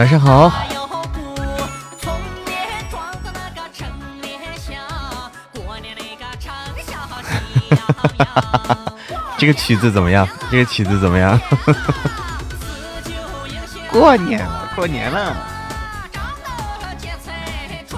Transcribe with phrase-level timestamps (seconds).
[0.00, 0.50] 晚上好。
[9.36, 10.26] 这个曲子怎么样？
[10.50, 11.38] 这个曲子怎么样？
[13.92, 15.36] 过年了，过年了，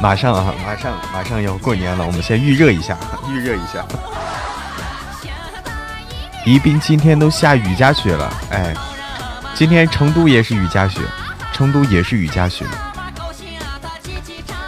[0.01, 2.99] 马上啊，马上马上要过年了，我们先预热一下，
[3.31, 3.87] 预热一下。
[6.45, 8.75] 宜宾今天都下雨夹雪了，哎，
[9.55, 11.01] 今天成都也是雨夹雪，
[11.53, 12.65] 成都也是雨夹雪，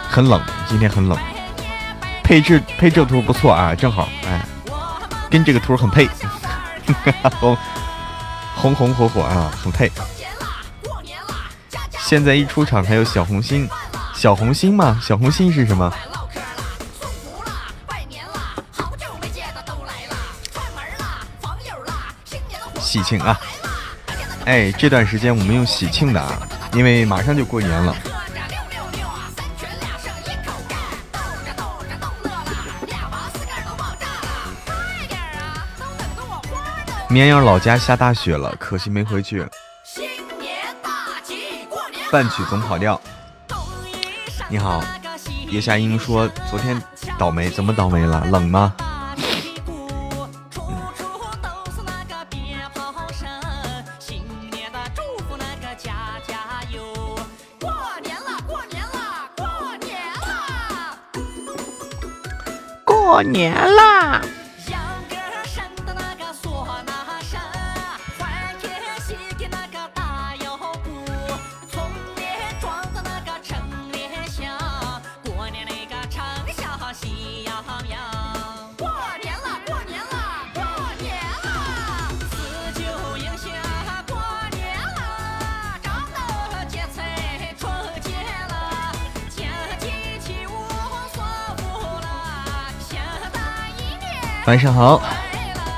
[0.09, 1.17] 很冷，今天很冷。
[2.23, 4.45] 配置配这图不错啊，正好，哎，
[5.29, 6.07] 跟这个图很配，
[7.39, 7.57] 红
[8.55, 9.91] 红红火火啊，很配。
[11.99, 13.67] 现在一出场还有小红心，
[14.15, 14.99] 小红心吗？
[15.01, 15.91] 小红心是什么？
[22.79, 23.37] 喜庆啊！
[24.45, 26.39] 哎，这段时间我们用喜庆的啊，
[26.75, 27.95] 因为马上就过年了。
[37.07, 39.47] 绵阳老家下大雪了，可惜没回去。
[42.11, 42.99] 半曲总跑调。
[44.49, 44.83] 你好，
[45.47, 46.81] 叶夏英说昨天
[47.17, 48.25] 倒霉，怎么倒霉了？
[48.25, 48.73] 冷吗？
[63.15, 64.21] 过年啦！
[94.45, 95.01] 晚上好，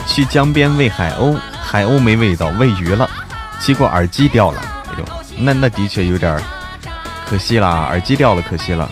[0.05, 3.09] 去江边喂海鸥，海鸥没喂到，喂鱼了，
[3.61, 4.59] 结果耳机掉了。
[4.91, 5.05] 哎呦，
[5.37, 6.37] 那那的确有点
[7.25, 8.89] 可惜啦，耳机掉了，可惜了。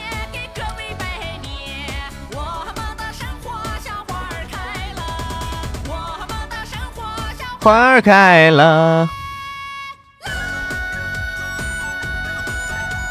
[7.60, 9.10] 花儿开了，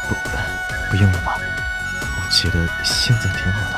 [0.09, 0.15] 不，
[0.89, 1.37] 不用了吧？
[1.37, 3.74] 我觉得现在挺好的。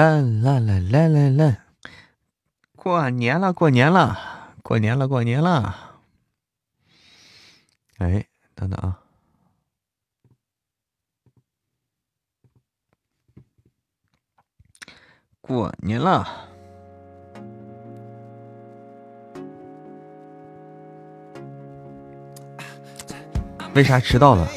[0.00, 1.58] 啦啦啦啦啦啦！
[2.74, 6.00] 过年了，过年了，过年了，过年了！
[7.98, 8.24] 哎，
[8.54, 8.98] 等等啊！
[15.42, 16.26] 过年了，
[23.74, 24.48] 为啥迟到了？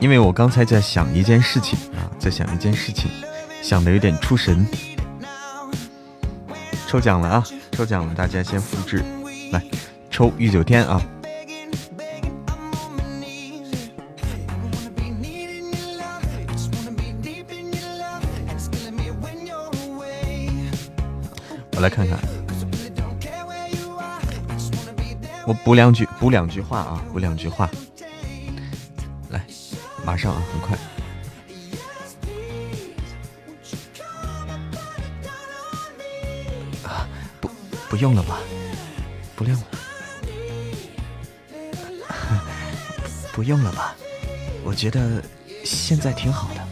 [0.00, 3.10] 因为我刚才在想一件事情啊，在想一件事情。
[3.62, 4.66] 想的有点出神，
[6.86, 7.44] 抽奖了啊！
[7.72, 9.04] 抽奖了，大家先复制
[9.52, 9.62] 来
[10.10, 11.02] 抽玉九天啊！
[21.72, 22.18] 我来看看，
[25.46, 27.70] 我补两句，补两句话啊，补两句话，
[29.28, 29.44] 来，
[30.04, 30.76] 马上啊，很快。
[37.98, 38.38] 用了吧，
[39.34, 39.62] 不用了，
[43.32, 43.94] 不用了吧，
[44.62, 45.22] 我觉得
[45.64, 46.68] 现在挺好的。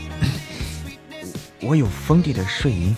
[1.60, 2.94] 我有封地的睡衣。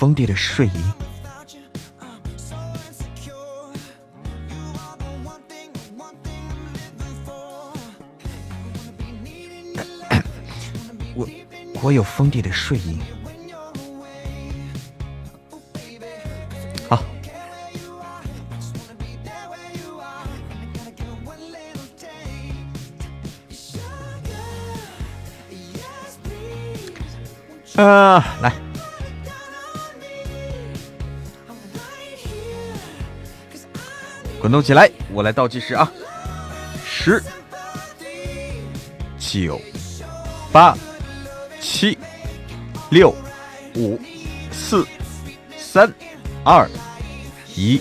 [0.00, 0.70] 封地的睡衣，
[11.14, 11.28] 我
[11.82, 12.98] 我有封地的睡衣。
[16.88, 17.04] 好，
[27.76, 28.69] 啊，来。
[34.50, 35.88] 滚动起来，我来倒计时啊，
[36.84, 37.22] 十、
[39.16, 39.60] 九、
[40.50, 40.76] 八、
[41.60, 41.96] 七、
[42.90, 43.14] 六、
[43.76, 43.96] 五、
[44.50, 44.84] 四、
[45.56, 45.94] 三、
[46.42, 46.68] 二、
[47.54, 47.80] 一，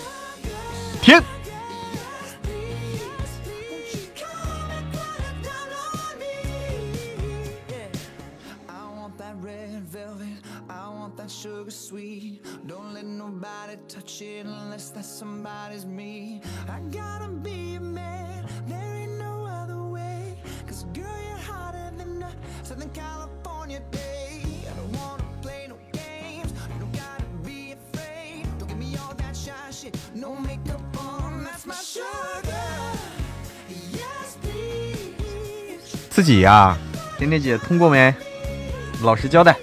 [36.50, 36.76] 自己呀，
[37.20, 38.12] 甜甜姐通过没？
[39.04, 39.56] 老实交代。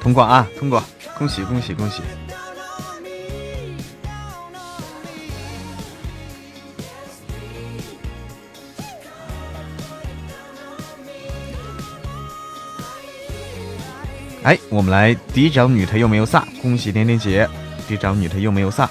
[0.00, 0.80] 通过啊，通过，
[1.18, 2.00] 恭喜恭喜恭喜！
[14.74, 17.48] 我们来第一张女她又没有撒，恭喜点点姐，
[17.86, 18.90] 第一张女她又没有撒。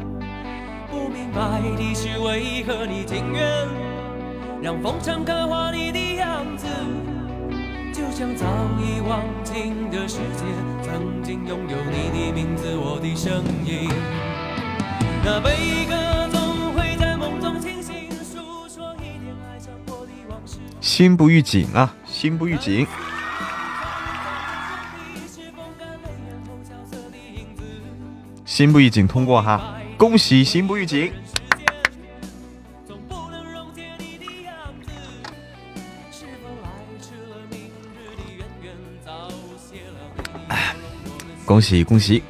[1.33, 3.67] 白的是为何你情愿
[4.61, 6.67] 让风尘刻画你的样子，
[7.93, 8.45] 就像早
[8.79, 10.43] 已忘情的世界，
[10.83, 13.89] 曾经拥有你的名字，我的声音。
[15.23, 20.57] 那悲歌总会在梦中清醒，诉说一点爱上过的往事。
[20.81, 22.85] 心不预警啊，心不预警。
[28.45, 29.80] 心不预警通过哈。
[30.01, 31.13] 恭喜心不预警！
[41.45, 42.23] 恭喜恭喜！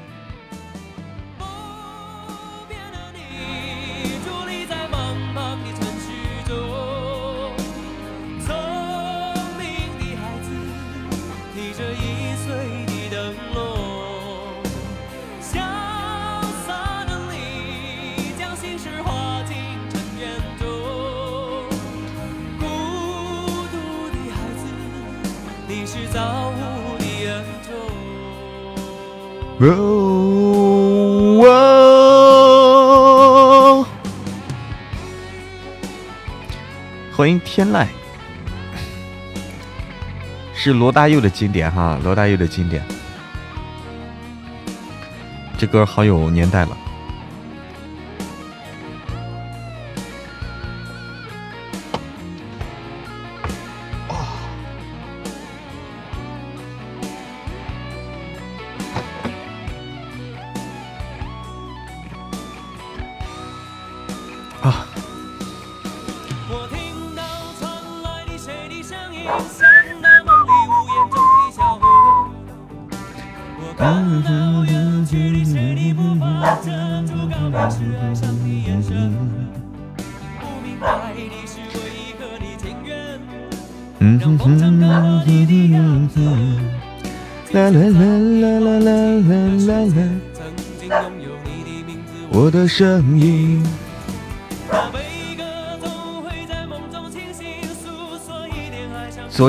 [37.64, 37.86] 天籁，
[40.56, 42.84] 是罗大佑的经典哈，罗大佑的经典，
[45.60, 46.76] 这歌好有年代了。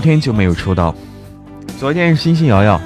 [0.02, 0.94] 天就没有抽到，
[1.78, 2.78] 昨天是星星瑶瑶，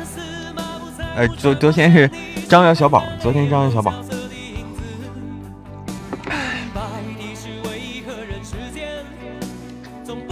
[1.16, 2.08] 呃，昨昨天是
[2.48, 3.92] 张瑶小宝，昨天张瑶小宝。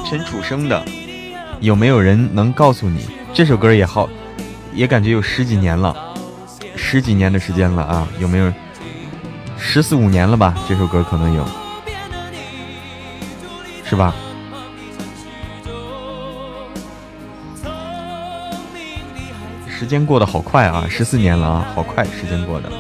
[0.07, 0.85] 陈楚生的，
[1.61, 4.09] 有没有人能告诉你这首歌也好，
[4.73, 5.97] 也感觉有十几年了，
[6.77, 8.07] 十几年的时间了啊？
[8.21, 8.53] 有没有
[9.59, 10.55] 十四五年了吧？
[10.69, 11.45] 这首歌可能有，
[13.85, 14.15] 是吧？
[19.85, 22.71] 时间过得好快啊，十四年了啊，好快，时间过得。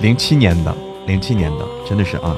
[0.00, 0.74] 零七年的，
[1.06, 2.34] 零七年的，真的是啊！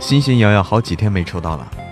[0.00, 1.83] 欣欣瑶瑶，好几天没抽到了。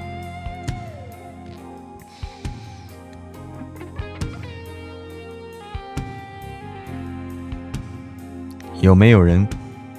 [8.92, 9.48] 有没有人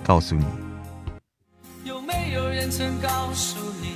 [0.03, 0.45] 告诉你？
[1.83, 3.87] 有没有人曾告诉你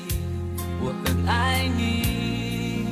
[0.81, 2.87] 我很爱你？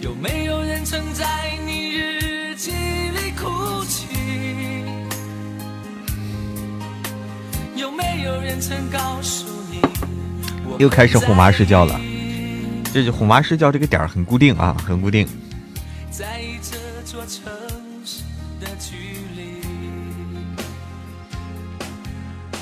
[0.00, 1.26] 有没有人曾在
[1.66, 4.06] 你日记里哭泣？
[7.74, 9.80] 有没有人曾告诉你？
[10.78, 12.00] 又开始哄娃睡觉了。
[12.92, 15.26] 这就哄娃睡觉这个点儿很固定啊，很固定。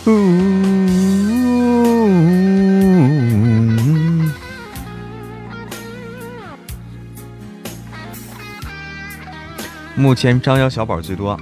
[0.05, 0.13] 目
[10.13, 11.39] 前张瑶小宝最多。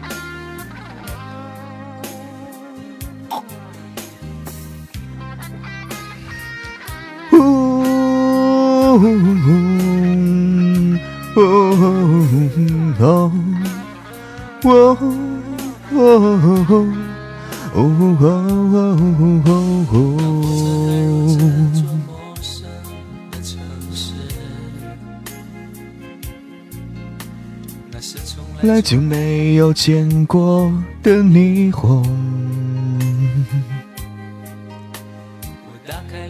[28.81, 30.73] 来就没有见过
[31.03, 32.03] 的霓虹，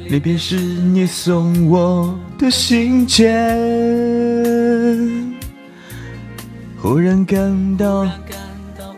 [0.09, 3.47] 离别时你送我的信件，
[6.76, 8.11] 忽然感到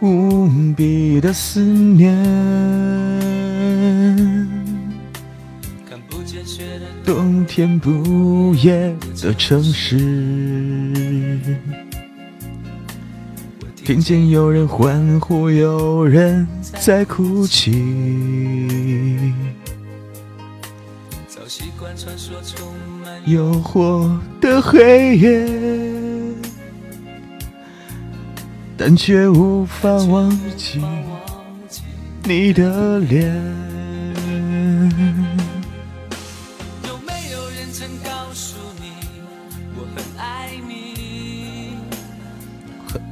[0.00, 2.10] 无比的思念。
[7.04, 9.98] 冬天不夜的城市。
[13.84, 16.46] 听见有人欢呼，有人
[16.80, 17.72] 在哭泣。
[21.26, 22.72] 早习惯传说充
[23.02, 25.48] 满诱惑的黑夜，
[28.76, 30.80] 但却无法忘记
[32.22, 33.71] 你的脸。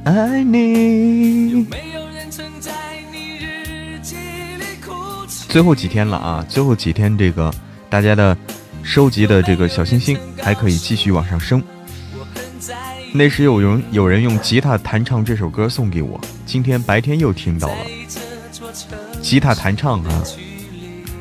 [0.03, 1.67] 爱你。
[5.47, 6.45] 最后几天了啊！
[6.47, 7.53] 最后几天，这个
[7.89, 8.37] 大家的
[8.81, 11.61] 收集的这个小星星还可以继续往上升。
[13.13, 17.75] 那时有人有人用吉他弹唱这首歌送给我，今天白天又听到了
[19.21, 20.23] 吉他弹唱啊！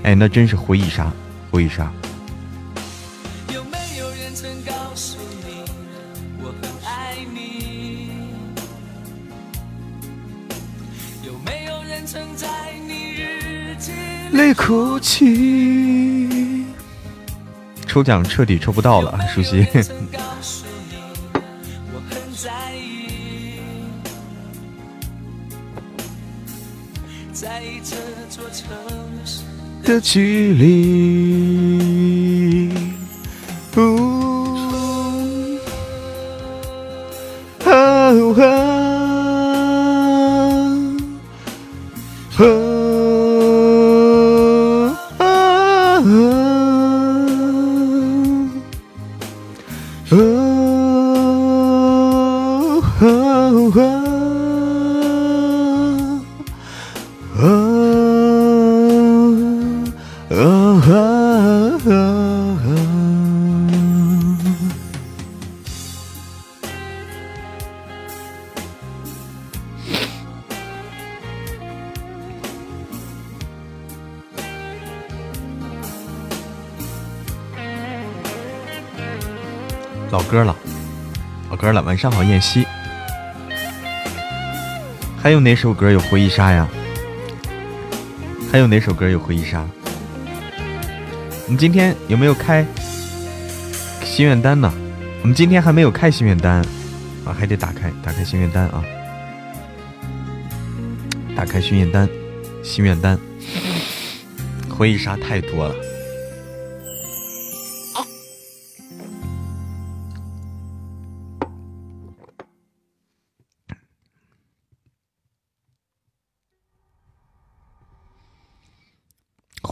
[0.05, 1.13] 哎，那真是回忆杀，
[1.51, 1.93] 回忆杀。
[14.41, 16.65] 泪哭泣，
[17.87, 19.69] 抽奖彻底抽不到了，熟悉。
[29.85, 31.91] 的距离。
[37.65, 38.43] 老歌
[42.39, 42.70] 了，
[81.91, 82.65] 晚上好，燕西。
[85.21, 86.69] 还有哪首歌有回忆杀呀？
[88.53, 89.67] 还有哪首歌有回忆杀？
[91.47, 92.65] 我们今天有没有开
[94.05, 94.73] 心愿单呢？
[95.23, 96.65] 我们今天还没有开心愿单
[97.25, 98.85] 啊，还得打开打开心愿单啊！
[101.35, 102.09] 打开心愿单，
[102.63, 103.19] 心愿单，
[104.69, 105.75] 回忆杀太多了。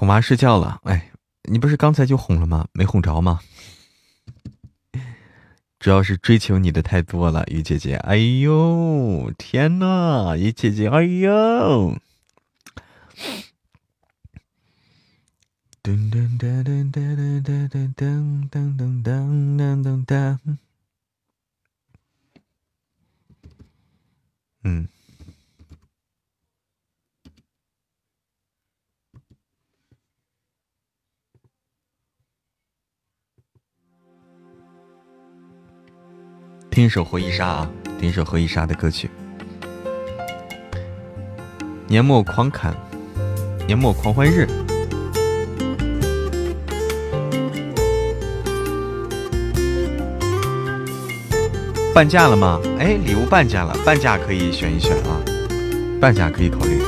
[0.09, 1.12] 娃睡觉了，哎，
[1.44, 2.66] 你不是刚才就哄了吗？
[2.73, 3.40] 没哄着吗？
[5.79, 7.94] 主要是追求你的太多了，雨姐姐。
[7.97, 11.97] 哎呦，天呐，雨姐姐，哎呦！
[15.83, 20.59] 噔噔噔噔噔噔噔噔噔噔噔噔噔。
[24.64, 24.88] 嗯。
[36.79, 39.11] 听一首回忆杀啊，听一首回忆杀的歌曲。
[41.88, 42.73] 年末狂砍，
[43.67, 44.47] 年末狂欢日，
[51.93, 52.61] 半价了吗？
[52.79, 55.21] 哎，礼物半价了，半价可以选一选啊，
[56.01, 56.81] 半价可以考虑。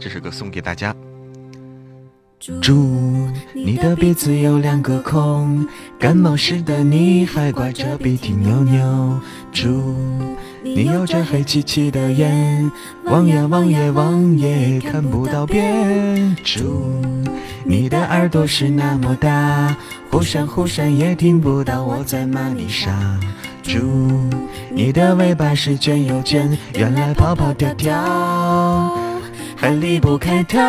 [0.00, 0.96] 这首歌送给大家。
[2.60, 5.66] 祝你的鼻子有两个孔，
[5.98, 9.20] 感冒时的你还挂着鼻涕牛牛。
[9.52, 9.94] 祝
[10.62, 12.70] 你有着黑漆漆的眼，
[13.04, 16.36] 望呀望也望也看不到边。
[16.44, 17.02] 祝
[17.64, 19.76] 你的耳朵是那么大，
[20.10, 23.18] 忽闪忽闪也听不到我在骂你傻。
[23.62, 23.80] 祝
[24.70, 28.95] 你的尾巴是卷又卷，原来跑跑跳跳。
[29.56, 30.60] 还离不开他。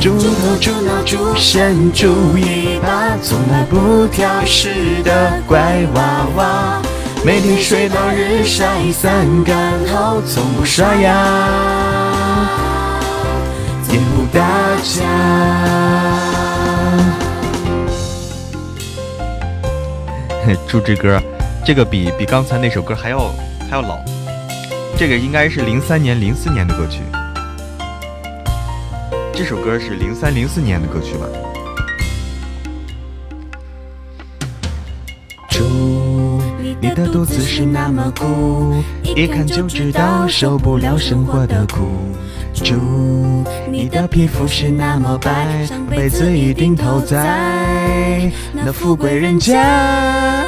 [0.00, 4.68] 猪头猪脑猪身猪尾巴，从来不挑食
[5.02, 6.82] 的乖娃娃，
[7.24, 11.14] 每天睡到日晒三竿后，从不刷牙，
[13.88, 14.44] 也不打
[14.82, 15.04] 架。
[20.68, 21.18] 猪之歌，
[21.64, 23.30] 这个比比刚才那首歌还要
[23.70, 23.98] 还要老。
[24.96, 27.00] 这个应该是零三年、零四年的歌曲，
[29.34, 31.26] 这首歌是零三、零四年的歌曲吧？
[35.50, 36.40] 祝
[36.80, 41.88] 你的肚子是那么鼓，一看就知道受不了生活的苦。
[42.54, 42.74] 祝
[43.68, 50.44] 你的皮肤是那么白，上辈子一定投在那富贵人家。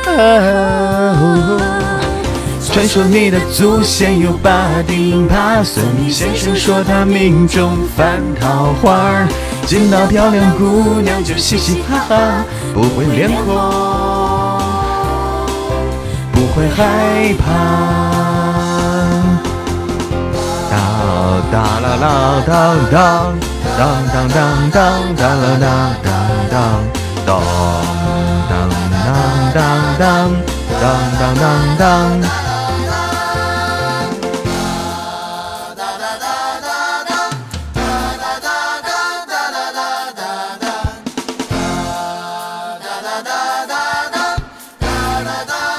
[2.76, 4.52] 传说你的祖先有八
[4.86, 9.26] 丁耙，算命先生说他命中犯桃花，
[9.64, 13.56] 见到漂亮姑娘就嘻嘻哈哈，不会脸红，
[16.32, 17.46] 不会害怕。
[20.70, 20.76] 当
[21.50, 23.32] 当啦啦当当
[23.78, 26.12] 当当当当当啦啦当
[26.44, 27.40] 当
[28.50, 28.68] 当
[29.06, 29.16] 当
[29.54, 29.58] 当
[29.98, 30.04] 当
[30.78, 30.84] 当
[31.18, 31.42] 当当
[31.78, 32.45] 当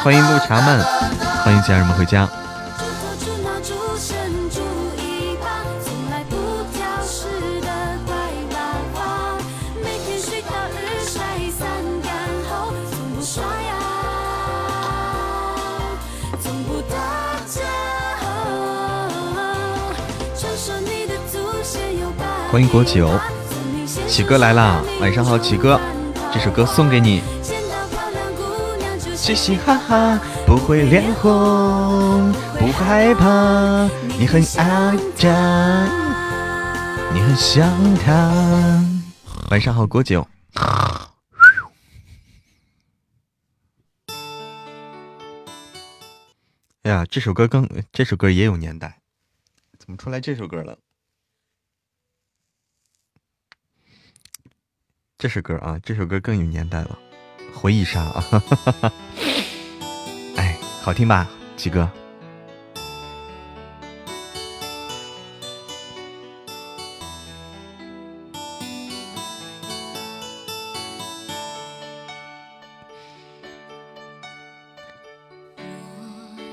[0.08, 0.82] 欢迎陆茶们，
[1.44, 2.26] 欢迎家人们回家。
[22.50, 23.10] 欢迎国九，
[24.08, 24.82] 启哥来啦！
[25.02, 25.78] 晚上好，启哥，
[26.34, 27.22] 这首歌送给你。
[29.28, 33.86] 嘻嘻哈哈，不会脸红，不害怕，
[34.18, 35.86] 你很爱他，
[37.14, 38.82] 你很想他。
[39.52, 40.26] 晚上好，郭九。
[46.84, 49.02] 哎呀，这首歌更，这首歌也有年代，
[49.78, 50.80] 怎么出来这首歌了？
[55.18, 56.98] 这首歌啊，这首歌更有年代了。
[57.60, 58.24] 回忆杀啊！
[60.38, 61.90] 哎，好听吧，鸡哥。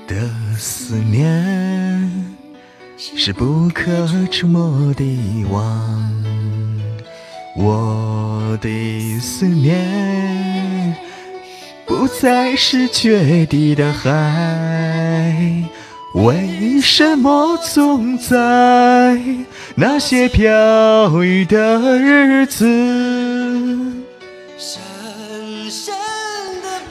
[0.07, 2.35] 的思念
[2.95, 3.91] 是不可
[4.27, 5.03] 触摸的
[5.49, 6.13] 网。
[7.57, 10.93] 我的思念
[11.85, 15.63] 不再是决堤的海，
[16.15, 19.17] 为什么总在
[19.75, 22.65] 那些飘雨的日子？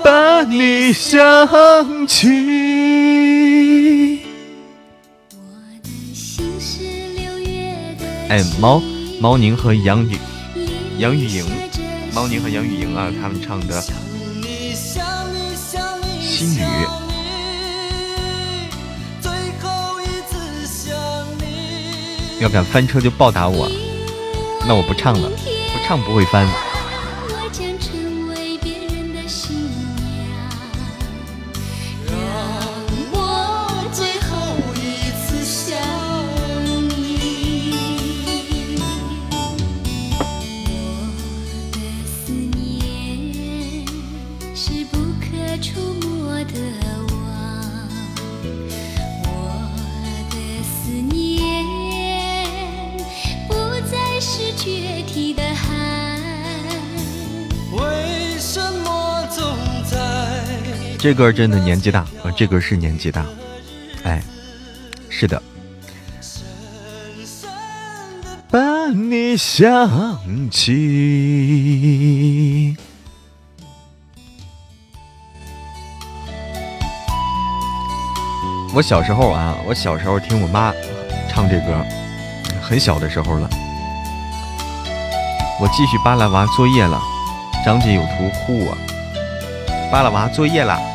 [0.02, 2.28] 把你想起。
[8.28, 8.82] 哎，猫
[9.20, 10.18] 猫宁和杨雨
[10.98, 11.44] 杨钰莹，
[12.12, 13.82] 猫宁和杨钰莹啊，他们唱的
[16.22, 16.62] 《心雨》。
[22.40, 23.68] 要敢翻车就暴打我，
[24.66, 26.46] 那我不唱了，不唱不会翻。
[61.04, 62.32] 这歌真的年纪大啊！
[62.34, 63.26] 这歌是年纪大，
[64.04, 64.22] 哎，
[65.10, 65.42] 是的。
[68.50, 70.74] 把你想起。
[78.74, 80.72] 我小时候啊，我小时候听我妈
[81.28, 81.84] 唱这歌，
[82.62, 83.46] 很小的时候了。
[85.60, 86.98] 我继续扒拉娃作业了，
[87.62, 88.74] 张姐有图护我，
[89.92, 90.93] 扒拉娃作业了。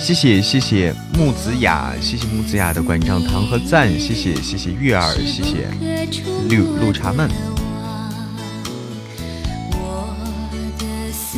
[0.00, 5.68] 谢谢谢谢木子雅，谢谢木子雅的馆长糖和赞，谢谢谢谢月儿，谢谢
[6.48, 7.30] 绿绿茶们，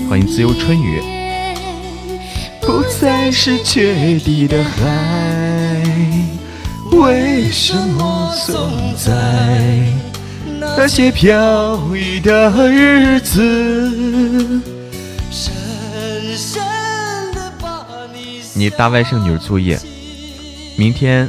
[0.09, 1.03] 欢迎自由春雨。
[2.61, 5.83] 不再是决堤的海，
[6.92, 9.85] 为什么总在
[10.61, 14.62] 那些飘雨的日子？
[18.55, 19.81] 你大外甥女作业，
[20.77, 21.29] 明天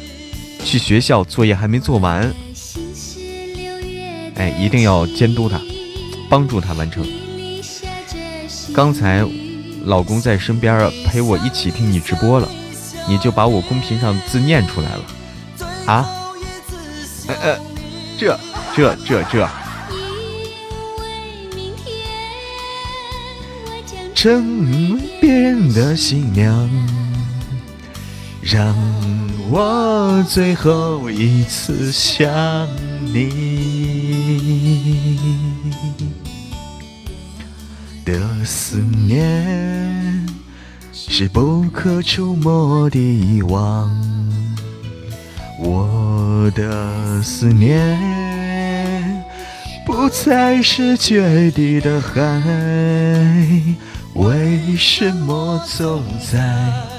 [0.63, 2.33] 去学校，作业还没做完，
[4.35, 5.59] 哎，一定要监督她，
[6.29, 7.05] 帮助她完成。
[8.73, 9.25] 刚才
[9.85, 12.49] 老公在身边陪我一起听你直播了，
[13.07, 15.03] 你就把我公屏上字念出来了
[15.85, 16.09] 啊？
[17.27, 17.59] 呃呃，
[18.17, 18.37] 这
[18.75, 19.49] 这这这，
[24.13, 26.69] 成为别人的新娘。
[28.45, 28.75] 让
[29.49, 32.21] 我最后一次想
[33.01, 33.29] 你
[38.03, 40.27] 的思念
[40.91, 43.89] 是不可触摸的网，
[45.57, 47.97] 我的思念
[49.85, 52.21] 不再是决堤的海，
[54.15, 56.92] 为什么总在？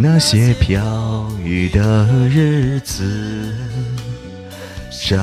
[0.00, 3.52] 那些飘雨的日子，
[4.92, 5.18] 深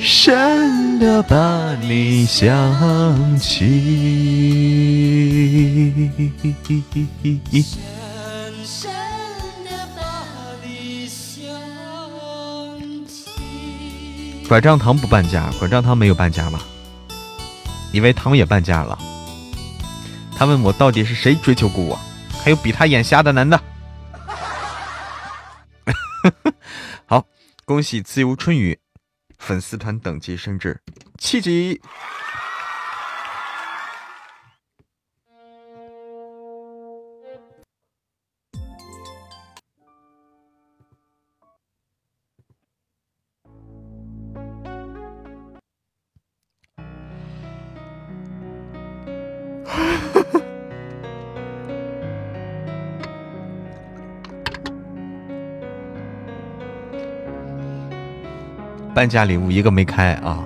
[0.00, 3.66] 深的把你想起。
[14.48, 16.58] 拐杖糖不半价，拐杖糖没有半价吗？
[17.92, 18.98] 以为糖也半价了。
[20.34, 21.98] 他问我到底是谁追求过我？
[22.42, 23.60] 还有比他眼瞎的男的。
[27.06, 27.26] 好，
[27.64, 28.78] 恭喜自由春雨
[29.38, 30.80] 粉丝团等级升至
[31.18, 31.80] 七级。
[58.98, 60.44] 半价礼物一个没开啊！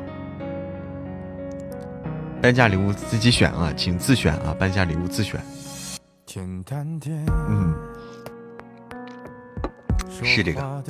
[2.42, 4.54] 半价礼物自己选啊，请自选啊！
[4.58, 5.40] 半价礼物自选。
[6.36, 7.74] 嗯，
[10.22, 10.84] 是这个，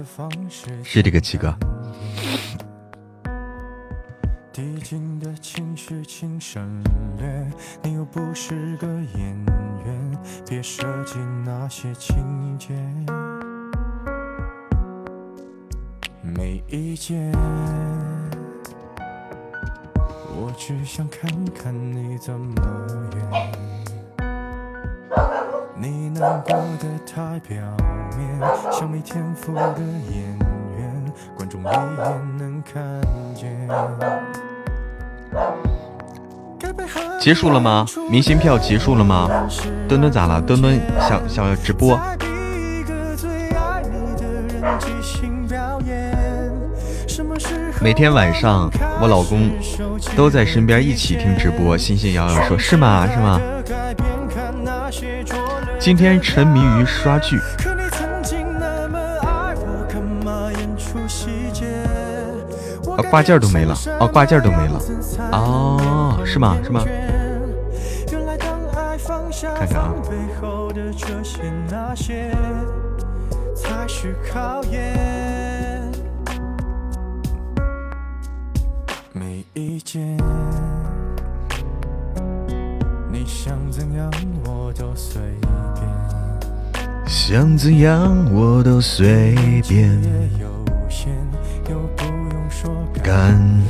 [0.82, 1.54] 是这个七哥。
[5.20, 6.82] 的情绪请省
[7.16, 7.46] 略，
[7.84, 9.44] 你又不是个演
[9.84, 12.74] 员，别设计那些情节，
[16.34, 17.30] 没意见。
[20.34, 22.54] 我只想看看你怎么
[23.14, 23.52] 演。
[25.76, 27.56] 你难过的太表
[28.16, 28.40] 面，
[28.70, 30.38] 像没天赋的演
[30.78, 33.00] 员，观众一眼能看
[33.34, 33.68] 见。
[37.18, 37.84] 结束了吗？
[38.10, 39.28] 明星票结束了吗？
[39.88, 40.40] 墩墩咋了？
[40.40, 41.98] 墩墩想想要直播。
[47.82, 49.50] 每天晚上我老公
[50.16, 51.76] 都在身边一起听直播。
[51.76, 53.08] 欣欣摇摇说：“是吗？
[53.12, 53.40] 是吗？”
[55.80, 57.36] 今天沉迷于刷剧。
[62.96, 63.74] 啊，挂件都没了！
[63.98, 64.80] 哦，挂件都没了！
[65.32, 66.56] 哦，是吗？
[66.62, 66.84] 是吗？
[69.58, 69.92] 看看啊。
[70.08, 70.16] 没
[79.80, 80.16] 见。
[83.10, 84.10] 你想怎样
[84.44, 85.20] 我都随
[85.74, 85.86] 便，
[87.06, 89.34] 想怎样我都随
[89.68, 89.92] 便。
[90.40, 90.48] 有
[90.88, 91.12] 限
[93.02, 93.16] 感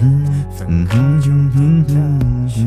[0.00, 1.60] 恩，分开就别
[1.94, 1.94] 道
[2.48, 2.60] 歉。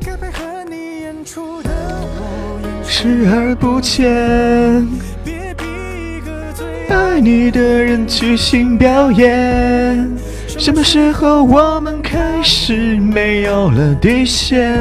[0.00, 5.11] 该配合你演出的我，视而不见。
[6.92, 10.10] 爱你的人即兴表演。
[10.46, 14.78] 什么时候我们开始没有了底线？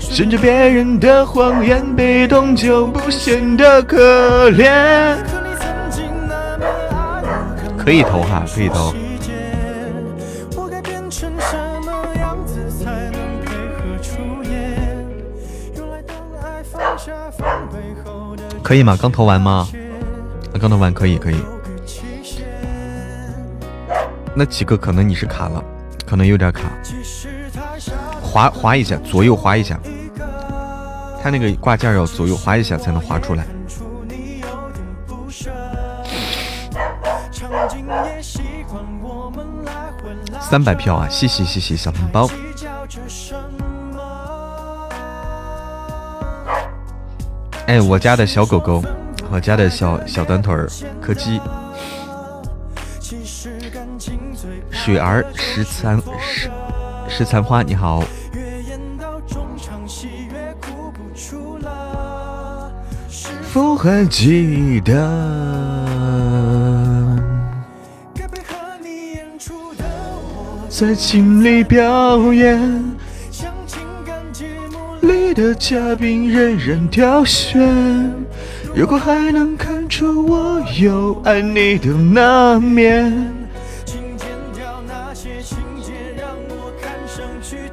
[0.00, 5.16] 顺着别人的谎言，被动就不显得可怜。
[7.78, 8.92] 可以投哈，可以投。
[18.62, 18.96] 可以吗？
[19.00, 19.68] 刚投完吗？
[20.58, 21.36] 刚投完可以，可以。
[24.34, 25.62] 那几个可能你是卡了，
[26.06, 26.62] 可能有点卡。
[28.22, 29.78] 滑滑一下，左右滑一下。
[31.22, 33.46] 他那个挂件要左右滑一下才能滑出来。
[40.40, 41.08] 三百票啊！
[41.08, 42.28] 谢谢谢谢小红包。
[47.66, 48.82] 哎，我家的小狗狗，
[49.32, 50.68] 我家的小小短腿儿
[51.00, 51.40] 柯基，
[54.70, 56.50] 水儿十残石
[57.08, 58.04] 石残花，你好。
[63.50, 64.92] 否还记得？
[70.68, 72.60] 在尽力表演，
[73.30, 78.12] 像情感节目里的嘉宾任人挑选。
[78.74, 83.12] 如果还能看出我有爱你的那面，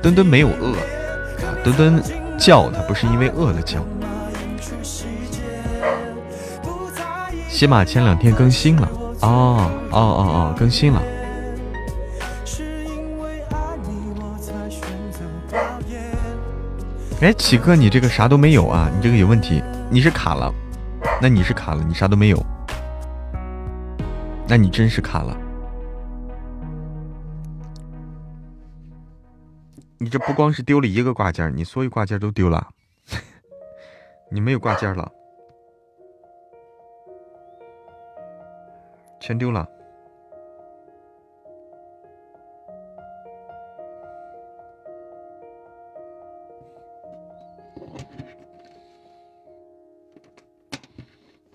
[0.02, 0.76] 墩墩没有饿，
[1.64, 2.04] 墩墩
[2.38, 3.80] 叫他不是因为饿了叫。
[7.50, 8.90] 起码前两天更新了，
[9.22, 11.02] 哦哦哦哦，更新了。
[17.22, 18.90] 哎，启哥，你这个啥都没有啊？
[18.96, 20.54] 你这个有问题，你是卡了？
[21.22, 22.42] 那你是卡了，你啥都没有？
[24.48, 25.38] 那你真是卡了。
[29.98, 32.66] 你这不光是丢了一个挂件，你所有挂件都丢了，
[34.32, 35.12] 你没有挂件了，
[39.20, 39.68] 全丢了。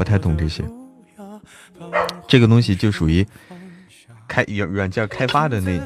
[0.00, 0.64] 不太懂这些，
[2.26, 3.26] 这个东西就属于
[4.26, 5.78] 开软软件开发的那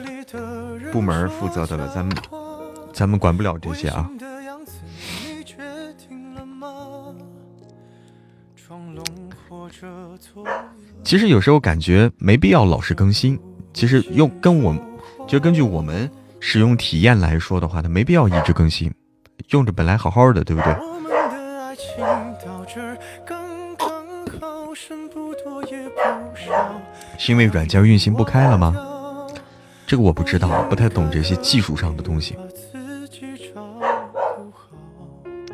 [0.92, 2.16] 部门负责的了，咱们
[2.92, 4.08] 咱们管不了这些啊。
[11.02, 13.36] 其实有时候感觉没必要老是更新，
[13.72, 14.76] 其实用跟我
[15.26, 18.94] 就根据我们使用体验来说的话，它没必要一直更新，
[19.50, 20.72] 用着本来好好的，对不对？
[27.16, 28.74] 是因为软件运行不开了吗？
[29.86, 32.36] 这个我不知道，不太懂这些技术上的东西。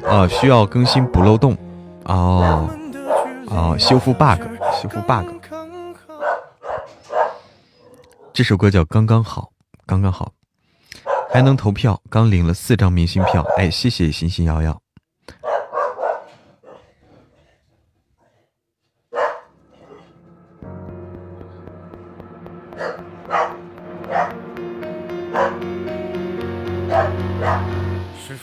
[0.06, 1.56] 啊，需要更新补漏洞。
[2.04, 2.70] 哦，
[3.48, 4.40] 哦，修复 bug，
[4.80, 5.26] 修复 bug。
[8.32, 9.50] 这首歌叫《刚刚好》，
[9.84, 10.32] 刚刚好，
[11.30, 13.44] 还能投票，刚领了四张明星票。
[13.56, 14.80] 哎，谢谢星星瑶瑶。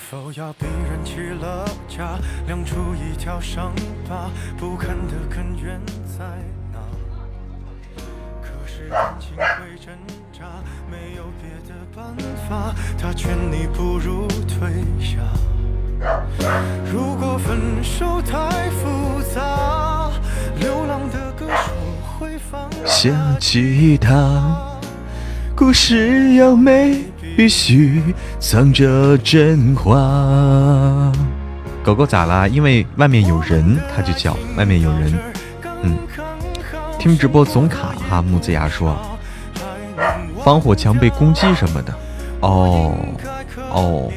[0.10, 3.74] 否要逼人起了家，亮出一条伤
[4.08, 4.30] 疤？
[4.58, 5.82] 不堪的根源
[6.17, 6.24] 在
[6.72, 6.80] 哪？
[8.41, 9.93] 可是感情会挣
[10.32, 10.46] 扎，
[10.89, 12.15] 没有别的办
[12.48, 15.17] 法，他劝你不如退下。
[16.89, 20.10] 如果分手太复杂，
[20.58, 21.74] 流浪的歌手
[22.17, 24.80] 会放下吉他，
[25.54, 27.07] 故事要美。
[27.38, 28.02] 必须
[28.39, 29.91] 藏着真话。
[31.84, 32.47] 狗狗咋啦？
[32.47, 35.13] 因为外面有人，它就叫外面有人。
[35.84, 35.95] 嗯，
[36.97, 38.23] 听直播总卡哈。
[38.23, 38.97] 木子牙说，
[40.43, 41.93] 防火墙被攻击什么的。
[42.39, 42.97] 哦
[43.69, 44.12] 哦。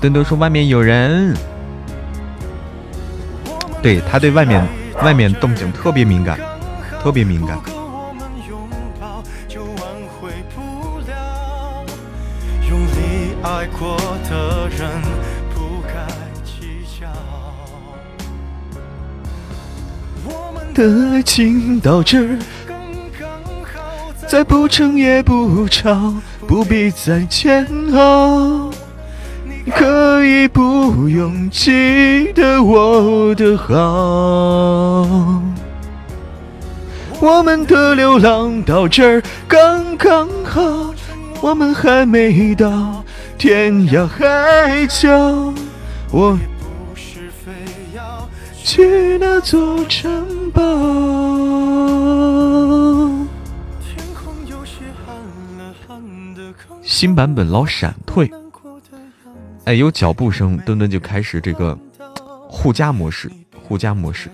[0.00, 1.36] 墩墩说外面有人。
[3.80, 4.66] 对他对外面。
[5.04, 6.38] 外面动静特别敏感，
[7.00, 7.58] 特别敏感。
[13.44, 13.94] 爱过
[14.30, 14.88] 的人
[15.54, 15.92] 不该
[16.42, 17.06] 计较。
[20.72, 22.38] 的爱情到这儿，
[24.26, 26.14] 再不争也不吵，
[26.46, 28.70] 不必再煎熬。
[29.44, 33.76] 你可以不用记得我的好，
[37.20, 40.94] 我们的流浪到这儿刚刚好，
[41.42, 43.03] 我们还没到
[43.44, 45.06] 天涯海角，
[46.10, 47.52] 我不是非
[47.94, 48.26] 要
[48.62, 50.62] 去那座城堡。
[53.82, 55.14] 天空有些暗
[55.58, 58.32] 了，暗的新版本老闪退。
[59.66, 61.78] 哎，有脚步声，墩墩就开始这个
[62.48, 63.30] 护家模式，
[63.62, 64.30] 护家模式。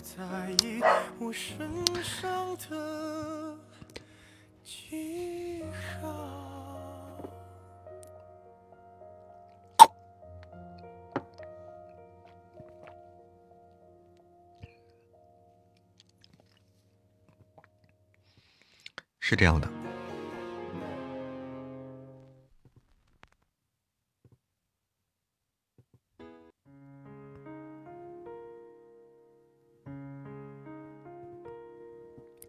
[19.31, 19.69] 是这样的。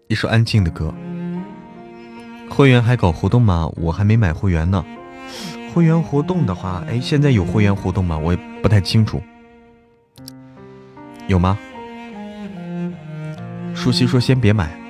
[0.07, 0.91] 一首安静的歌。
[2.49, 3.71] 会员还搞活动吗？
[3.77, 4.83] 我还没买会员呢。
[5.75, 8.17] 会员活动的话，哎，现在有会员活动吗？
[8.17, 9.21] 我也不太清楚。
[11.27, 11.59] 有吗？
[13.75, 14.80] 舒淇说先别买。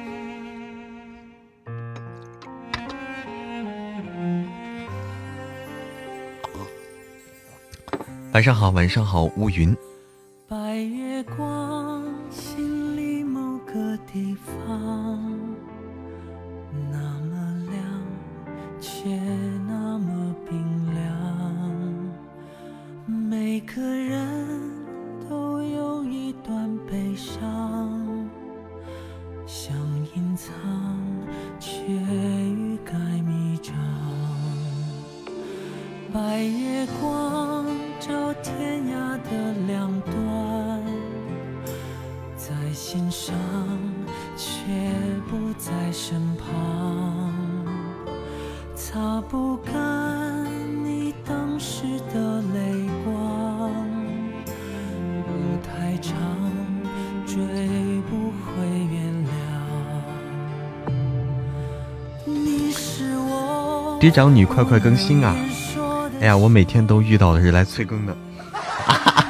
[8.41, 9.77] 晚上好，晚上好，乌云。
[64.02, 65.36] 嫡长女，快快更新啊！
[66.20, 68.18] 哎呀，我每天都遇到的是来催更的。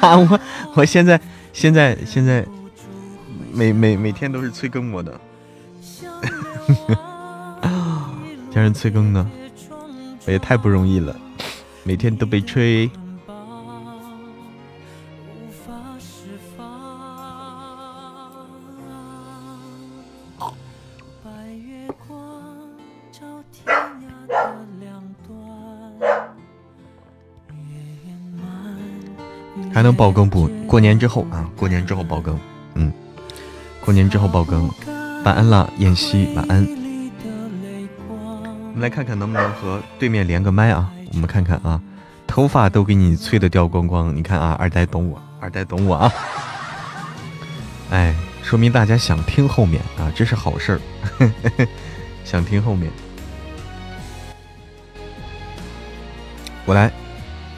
[0.00, 0.40] 我
[0.76, 1.20] 我现在
[1.52, 2.42] 现在现在
[3.52, 5.20] 每每每天都是催更我的，
[8.50, 9.30] 家人催更呢，
[10.24, 11.14] 我也太不容易了，
[11.84, 12.90] 每天都被催。
[30.02, 30.48] 爆更不？
[30.66, 32.36] 过年之后啊，过年之后爆更。
[32.74, 32.92] 嗯，
[33.84, 34.68] 过年之后爆更。
[35.24, 36.66] 晚安了，妍希，晚安。
[37.24, 40.90] 我们来看看能不能和对面连个麦啊？
[41.12, 41.80] 我们看看啊，
[42.26, 44.12] 头发都给你吹的掉光光。
[44.16, 46.12] 你看啊，二代懂我，二代懂我啊。
[47.90, 50.80] 哎，说明大家想听后面啊，这是好事儿。
[52.26, 52.90] 想听后面，
[56.66, 56.90] 我来，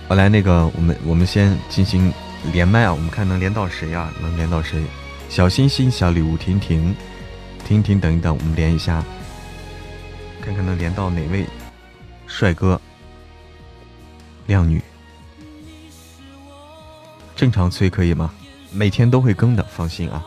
[0.09, 2.13] 我来那个，我们我们先进行
[2.53, 4.13] 连麦啊，我们看能连到谁啊？
[4.21, 4.85] 能连到谁？
[5.29, 6.95] 小心心、小礼物、婷婷、
[7.67, 9.03] 婷婷，等一等，我们连一下，
[10.41, 11.47] 看看能连到哪位
[12.27, 12.81] 帅哥、
[14.47, 14.81] 靓女。
[17.35, 18.33] 正常催可以吗？
[18.71, 20.25] 每天都会更的，放心啊。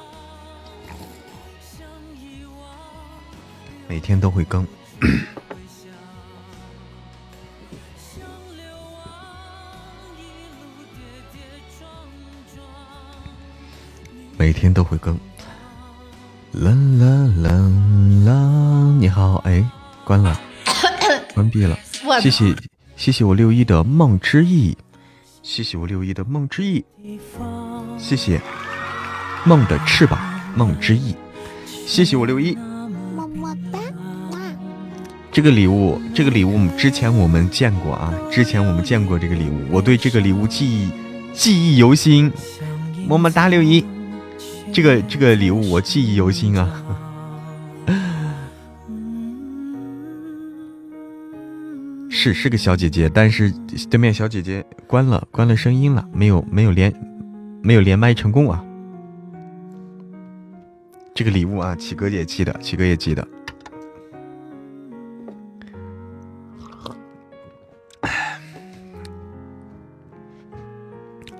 [3.87, 4.67] 每天都会更，
[14.57, 15.15] 天都会更。
[16.53, 17.05] 啦啦
[17.43, 17.51] 啦
[18.25, 18.97] 啦！
[18.99, 19.63] 你好，哎，
[20.03, 20.39] 关了，
[21.35, 21.77] 关闭了。
[22.19, 22.55] 谢谢
[22.95, 24.75] 谢谢我六一的梦之翼，
[25.43, 26.83] 谢谢我六一的梦之翼，
[27.99, 28.41] 谢谢
[29.45, 30.19] 梦的翅膀
[30.55, 31.15] 梦之翼，
[31.85, 32.55] 谢谢我六一。
[32.55, 33.77] 么么哒
[35.31, 40.89] 这个礼物，这个礼物之前我们见过啊，之前我们见过这个礼物，我对这个礼物记忆
[41.33, 42.31] 记忆犹新。
[43.07, 43.85] 么么哒六一，
[44.73, 46.83] 这个这个礼物我记忆犹新啊。
[52.09, 53.51] 是是个小姐姐，但是
[53.89, 56.91] 对面小姐姐关了关了声音了，没有没有连
[57.61, 58.63] 没有连麦成功啊。
[61.13, 63.27] 这个礼物啊，启哥也记得，启哥也记得。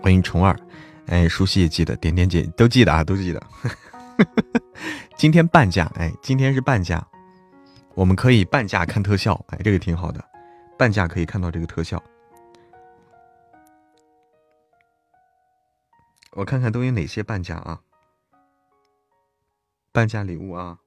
[0.01, 0.57] 欢迎虫儿，
[1.07, 3.41] 哎，熟悉也记得，点点姐都记得啊，都记得。
[5.17, 7.05] 今天半价，哎，今天是半价，
[7.95, 10.23] 我们可以半价看特效，哎，这个挺好的，
[10.77, 12.03] 半价可以看到这个特效。
[16.31, 17.81] 我看看都有哪些半价啊？
[19.91, 20.79] 半价礼物啊，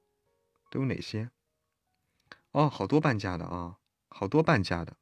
[0.69, 1.29] 都有哪些？
[2.51, 4.93] 哦，好多半价的啊，好多半价的，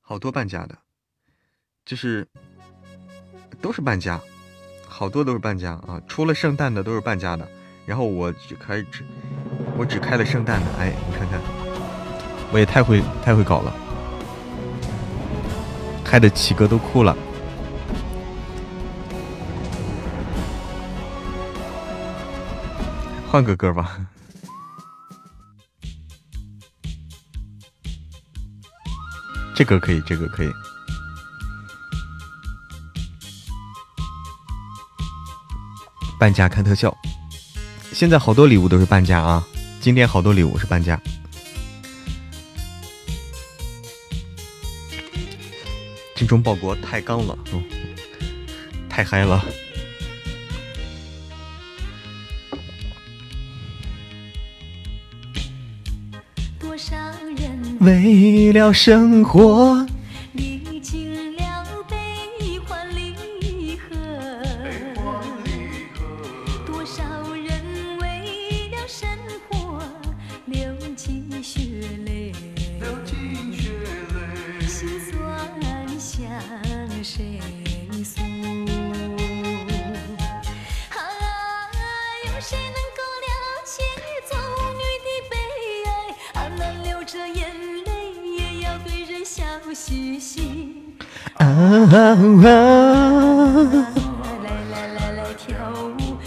[0.00, 0.78] 好多半价的。
[1.86, 2.28] 就是
[3.60, 4.20] 都是半价，
[4.86, 6.00] 好多都是半价啊！
[6.06, 7.48] 除了圣诞的都是半价的，
[7.86, 9.04] 然后我只开只
[9.76, 11.40] 我只开了圣诞的，哎，你看看，
[12.52, 13.72] 我也太会太会搞了，
[16.04, 17.16] 害得七哥都哭了。
[23.30, 23.98] 换个歌吧，
[29.54, 30.50] 这歌可以，这个可以。
[36.18, 36.94] 半价看特效，
[37.92, 39.46] 现在好多礼物都是半价啊！
[39.80, 41.00] 今天好多礼物是半价。
[46.16, 47.62] 精忠报国太刚了，嗯，
[48.88, 49.44] 太嗨了。
[57.80, 59.86] 为了生活。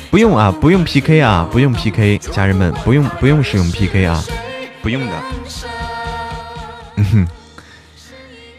[0.10, 4.22] 不用啊，不用 PK 啊，不用 PK，家人们不用不用使用 PK 啊，
[4.82, 5.14] 不用的。
[6.98, 7.28] 嗯哼，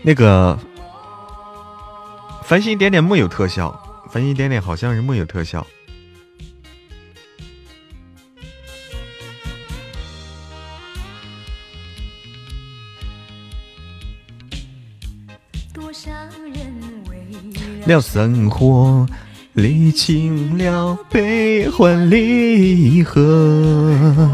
[0.02, 0.58] 那个
[2.42, 3.78] 繁星点点木有特效，
[4.10, 5.66] 繁星点点好像是木有特效。
[17.92, 19.06] 了生活，
[19.52, 24.32] 历经了悲欢离合，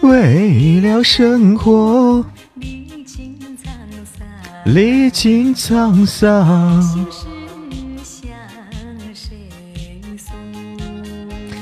[0.00, 2.26] 为了生活，
[4.64, 7.08] 历经沧桑。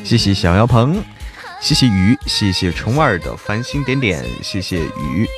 [0.03, 1.03] 谢谢小妖鹏，
[1.61, 5.29] 谢谢鱼，谢谢虫儿的繁星点点，谢谢鱼，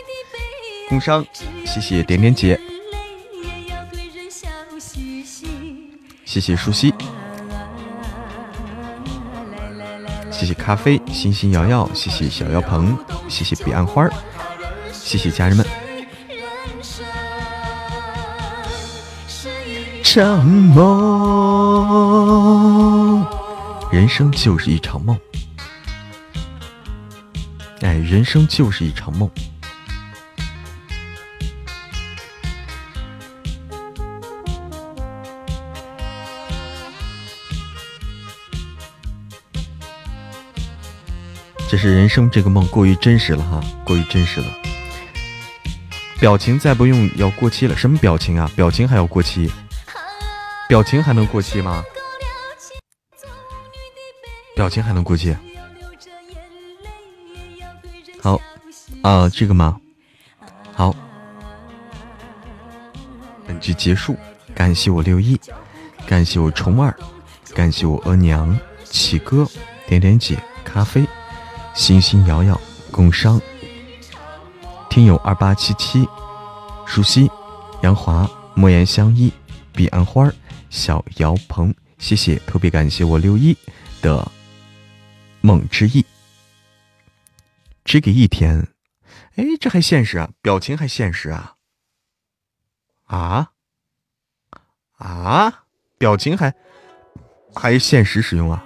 [0.88, 1.26] 工商，
[1.66, 2.60] 谢谢点点姐。
[6.32, 6.94] 谢谢舒西，
[10.30, 12.96] 谢谢咖啡，星星摇摇，谢谢小药鹏，
[13.28, 14.10] 谢谢彼岸花儿，
[14.90, 15.66] 谢谢家人们。
[20.02, 20.86] 场梦，
[23.90, 25.14] 人生就是一场梦。
[27.82, 29.30] 哎，人生就是一场梦。
[41.72, 44.46] 这是人生这个梦过于真实了哈，过于真实了。
[46.20, 48.46] 表情再不用要过期了，什么表情啊？
[48.54, 49.50] 表情还要过期？
[50.68, 51.82] 表情还能过期吗？
[54.54, 55.34] 表情还能过期？
[58.20, 58.38] 好
[59.00, 59.80] 啊，这个吗？
[60.74, 60.94] 好，
[63.46, 64.14] 本局结束，
[64.54, 65.40] 感谢我六一，
[66.06, 66.94] 感谢我虫儿，
[67.54, 68.54] 感谢我额娘、
[68.84, 69.48] 启哥、
[69.86, 71.02] 点点姐、咖啡、
[71.74, 72.60] 星星瑶瑶、
[72.90, 73.40] 共商、
[74.90, 76.06] 听友二八七七、
[76.86, 77.30] 舒西、
[77.82, 79.32] 杨华、莫言相依、
[79.72, 80.30] 彼岸花、
[80.68, 83.56] 小姚鹏，谢谢，特别感谢我六一
[84.02, 84.30] 的
[85.40, 86.04] 梦之翼。
[87.84, 88.68] 只给一天，
[89.36, 90.30] 哎，这还现实啊？
[90.42, 91.54] 表情还现实啊？
[93.06, 93.50] 啊
[94.98, 95.64] 啊！
[95.98, 96.54] 表情还
[97.54, 98.64] 还现实使用啊？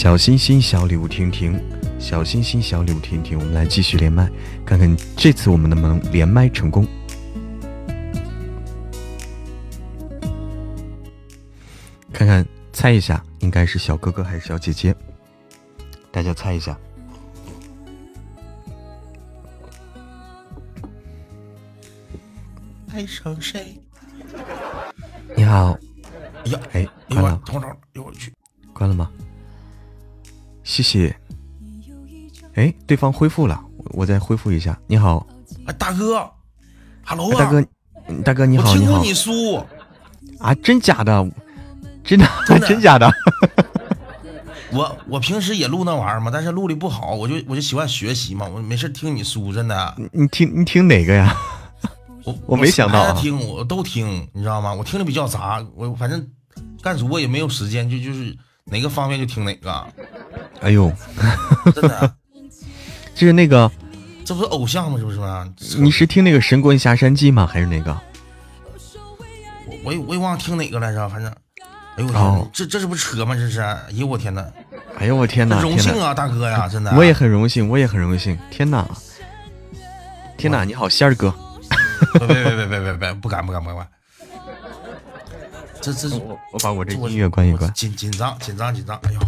[0.00, 1.62] 小心心小礼物停停，
[1.98, 4.30] 小心心小礼物停停，我们来继续连麦，
[4.64, 6.86] 看看这次我们能不能连麦成功。
[12.10, 14.96] 看看猜一下，应该是小哥哥还是小姐姐？
[16.10, 16.74] 大家猜一下。
[22.90, 23.78] 爱上谁？
[25.36, 25.78] 你好，
[26.46, 27.76] 哎呀，哎，哎呦我关了，等会儿，哎呦我去，关了吗？
[30.82, 31.16] 谢谢。
[32.54, 34.78] 哎，对方恢复了，我我再恢复一下。
[34.86, 35.26] 你好，
[35.66, 36.28] 哎大哥
[37.04, 37.64] ，Hello 大哥，
[38.08, 39.56] 嗯大哥你我好，你好听过你书，
[40.38, 41.28] 啊，真假的？
[42.02, 43.10] 真的真的 真假的？
[44.72, 51.34] 我我平时也录那玩意儿嘛，但是录的不好，我就我就喜欢学习嘛，我没事听你书，真的，你听你听哪个呀？
[52.24, 54.72] 我我没想到听我都听，你知道吗？
[54.74, 56.26] 我听的比较杂，我反正
[56.82, 59.86] 干主播也没有时间，就就是哪个方便就听哪个，
[60.60, 60.92] 哎呦，
[61.74, 62.14] 真的，
[63.14, 63.70] 就是那个
[64.24, 64.96] 这不是偶像吗？
[64.98, 65.46] 这不是嘛？
[65.78, 67.46] 你是听那个《神棍下山记》吗？
[67.46, 67.98] 还是哪个？
[69.66, 71.30] 我我也我也忘了听哪个来着，反正，
[71.96, 73.34] 哎呦我天，哦这这是不是扯吗？
[73.34, 74.46] 这是，哎呦我天哪，
[74.98, 75.60] 哎呦我天哪！
[75.60, 78.38] 荣幸啊，大哥呀，真的，我也很荣幸，我也很荣幸。
[78.50, 78.86] 天哪！
[80.36, 80.64] 天哪！
[80.64, 81.34] 你好，仙儿哥。
[82.18, 83.86] 别别别别别别别，不敢不敢不敢。
[85.82, 87.70] 这这我我把我这音乐关一关。
[87.72, 89.20] 紧紧张紧张紧张，哎呦，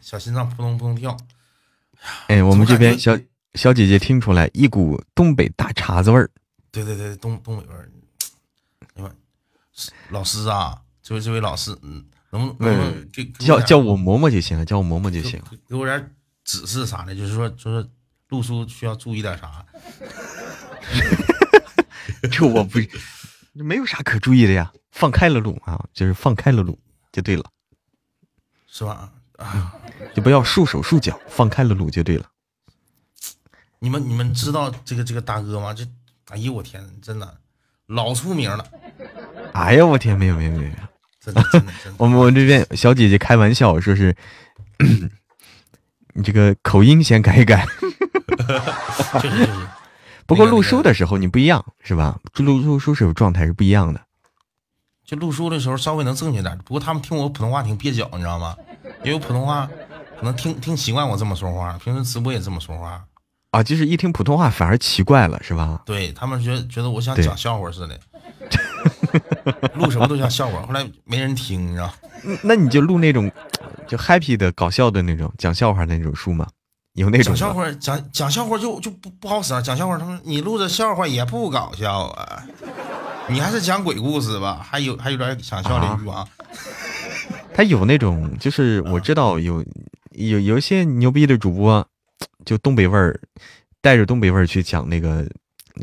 [0.00, 1.16] 小心脏扑通扑通跳。
[2.26, 3.18] 哎，我们这边小
[3.54, 6.30] 小姐姐听出来一股东北大碴子味儿。
[6.70, 7.90] 对对对，东东北味儿。
[8.94, 9.14] 哎呀妈，
[10.10, 15.46] 老师啊，这位这位老师，嗯，能不能给给叫叫我嬷嬷就行了，叫我嬷嬷就行了。
[15.50, 16.14] 给给我点
[16.44, 17.88] 指示啥的，就是说就是
[18.28, 19.64] 录书需要注意点啥。
[22.30, 22.78] 这我不
[23.52, 26.78] 没有啥可注意的呀，放开了录啊，就是放开了录
[27.12, 27.44] 就对了，
[28.66, 29.12] 是吧？
[29.38, 29.74] 啊，
[30.14, 32.26] 就不要束手束脚，放开了撸就对了。
[33.80, 35.74] 你们你们知道这个这个大哥吗？
[35.74, 35.86] 这，
[36.30, 37.36] 哎呦我天，真的
[37.86, 38.64] 老出名了，
[39.52, 40.72] 哎呀，我天，没有没有没有，
[41.20, 41.94] 真的真的真的。
[41.98, 44.16] 我们我这边小姐姐开玩笑说是，
[46.14, 47.66] 你 这个口音先改一改。
[49.20, 49.52] 确实确实。
[50.26, 52.18] 不过录书的时候你不一样是吧？
[52.38, 54.00] 录录书时候状态是不一样的。
[55.04, 58.56] 就录书的时候稍微能正确点，不过他们听我普通话挺蹩脚，你知道吗？
[59.04, 59.68] 因为普通话
[60.18, 63.04] 可能听听习惯我这么说话，平时直播也这么说话。
[63.50, 65.80] 啊，就是一听普通话反而奇怪了，是吧？
[65.86, 68.00] 对他们觉得觉得我像讲笑话似的，
[69.74, 70.62] 录什么都像笑话。
[70.62, 71.92] 后来没人听，你知道？
[72.24, 73.30] 嗯那你就录那种
[73.86, 76.46] 就 happy 的搞笑的那种讲笑话的那种书吗？
[76.94, 79.60] 有那种讲笑话讲讲笑话就就不不好使啊。
[79.60, 82.42] 讲笑话，他们你录的笑话也不搞笑啊，
[83.28, 86.26] 你还是讲鬼故事吧，还有还有点想笑的欲望。
[87.54, 89.64] 他有那种，就是我知道有
[90.10, 91.86] 有有一些牛逼的主播，
[92.44, 93.18] 就东北味儿，
[93.80, 95.24] 带着东北味儿去讲那个，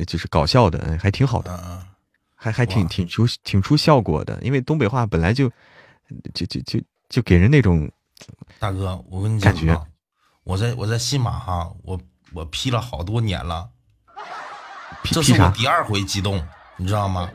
[0.06, 1.84] 就是搞笑的，还挺好的，
[2.36, 4.38] 还还挺挺出挺出效果的。
[4.42, 5.50] 因为东北话本来就
[6.34, 7.90] 就就就就给人那种
[8.60, 9.82] 大哥，我跟你讲，感觉。
[10.44, 11.98] 我在我在新马哈，我
[12.34, 13.70] 我 P 了好多年了，
[15.04, 16.46] 这是我第二回激动，
[16.76, 17.30] 你知道吗？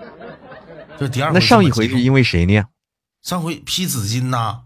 [0.99, 2.63] 这第二回那上一回是因为谁呢？
[3.27, 4.61] 上回 P 紫金呐，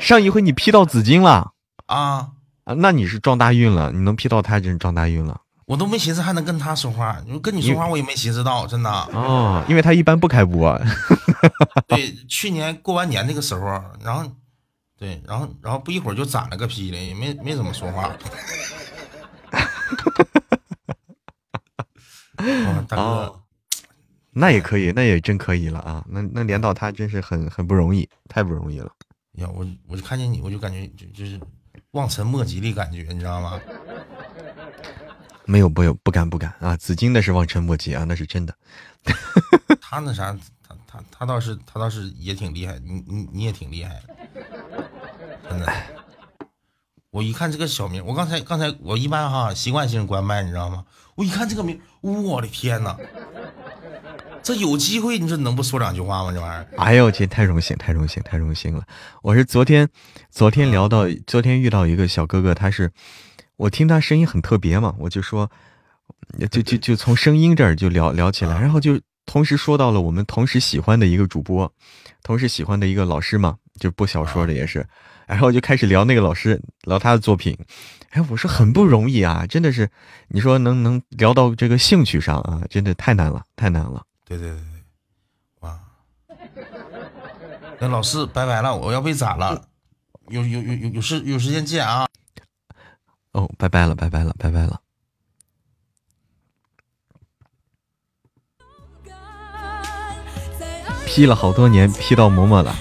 [0.00, 1.52] 上一回你 P 到紫金了
[1.86, 2.30] 啊
[2.64, 2.74] 啊！
[2.78, 5.42] 那你是撞大运了，你能 P 到他真是撞大运了。
[5.66, 10.76] 我都没寻思还能跟他说话，你说跟你说话我也没寻思到，真的哦，因为他一般不开播。
[11.86, 13.60] 对，去年过完年那个时候，
[14.02, 14.28] 然后
[14.98, 18.10] 对，然后然后不一会儿就攒了个 P 了，也没没怎么说话。
[22.88, 23.36] 大哥。
[24.40, 26.02] 那也可以，那也真可以了啊！
[26.08, 28.90] 那那连到他真是很很不容易，太不容易了。
[29.32, 31.38] 呀，我我就看见你，我就感觉就就是
[31.90, 33.60] 望尘莫及的感觉，你知道吗？
[35.44, 36.74] 没有，没有，不敢不敢啊！
[36.74, 38.54] 紫金那是望尘莫及啊，那是真的。
[39.78, 40.34] 他那啥，
[40.66, 44.00] 他他他倒是他倒是也挺厉害，你你你也挺厉害，
[45.50, 45.70] 真的。
[47.10, 50.86] 我一看这个小名，我刚才刚才我一般哈习惯性关麦，你知道吗？
[51.14, 52.96] 我一看这个名，我的天哪！
[54.42, 56.32] 这有机会，你说能不说两句话吗？
[56.32, 58.82] 这玩意儿，哎呦我天，太荣幸，太荣幸，太荣幸了！
[59.22, 59.88] 我是昨天，
[60.30, 62.90] 昨天聊到，昨天遇到一个小哥哥，他是，
[63.56, 65.50] 我听他声音很特别嘛，我就说，
[66.50, 71.70] 就就就从声音这儿就聊聊起来，然后就同时说到了我们同时喜欢的一个主播，
[72.22, 74.86] 同时喜欢的一个老师嘛，就播小说的也是，
[75.26, 77.56] 然后就开始聊那个老师，聊他的作品，
[78.10, 79.90] 哎，我说很不容易啊，真的是，
[80.28, 84.02] 你说能能聊到这个兴趣上啊，真的太难了，太难了。
[84.30, 84.62] 对对对对，
[85.62, 85.76] 哇！
[87.80, 89.60] 那老师拜拜了，我要被斩了。
[90.28, 92.06] 有有有有有事有时间见啊！
[93.32, 94.80] 哦，拜拜了，拜拜了，拜拜了。
[101.06, 102.72] P 了好多年，P 到嬷嬷了。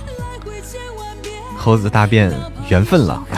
[1.57, 2.31] 猴子大便
[2.69, 3.25] 缘分了。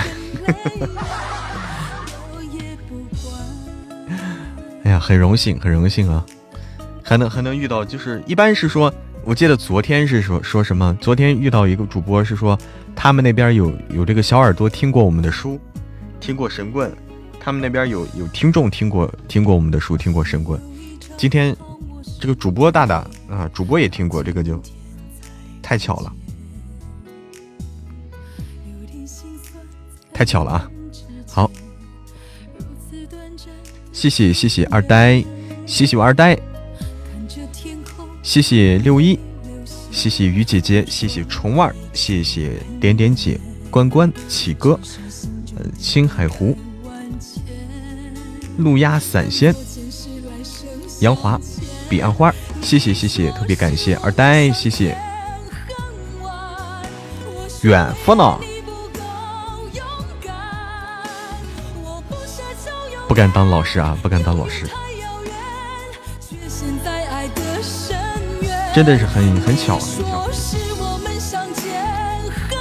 [4.84, 6.26] 哎呀，很荣幸，很荣幸啊！
[7.04, 8.93] 还能还能遇到，就是一般是说，
[9.24, 10.97] 我记得昨天是说说什么？
[11.02, 12.58] 昨天遇到一个主播是说，
[12.95, 15.60] 他们那边有有这个小耳朵听过我们的书，
[16.20, 16.91] 听过神棍，
[17.39, 20.60] 他们那边有有听众听过听过我们的书，听过神棍。
[21.18, 21.56] 今天
[22.20, 24.62] 这个主播大大啊，主播也听过，这个就
[25.62, 26.14] 太巧了，
[30.14, 30.72] 太巧了啊！
[31.28, 31.52] 好，
[33.91, 35.24] 谢谢谢谢二呆，
[35.66, 36.38] 谢谢我二呆。
[38.32, 39.19] 谢谢六一，
[39.91, 43.38] 谢谢鱼姐姐，谢谢虫儿，谢谢点点姐，
[43.69, 44.79] 关关启哥，
[45.57, 46.57] 呃，青海湖，
[48.57, 49.53] 路亚散仙，
[51.01, 51.38] 杨华，
[51.89, 54.97] 彼岸花，谢谢谢谢，特别感谢二呆，谢谢，
[57.63, 58.39] 远方呢，
[63.09, 64.65] 不敢当老师啊，不敢当老师。
[68.74, 70.26] 真的是很很巧，很巧。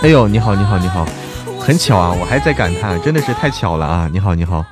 [0.02, 1.06] 哎呦，你好，你好，你好，
[1.60, 2.10] 很巧啊！
[2.18, 4.08] 我还在感叹，真的是太巧了啊！
[4.12, 4.64] 你好，你好，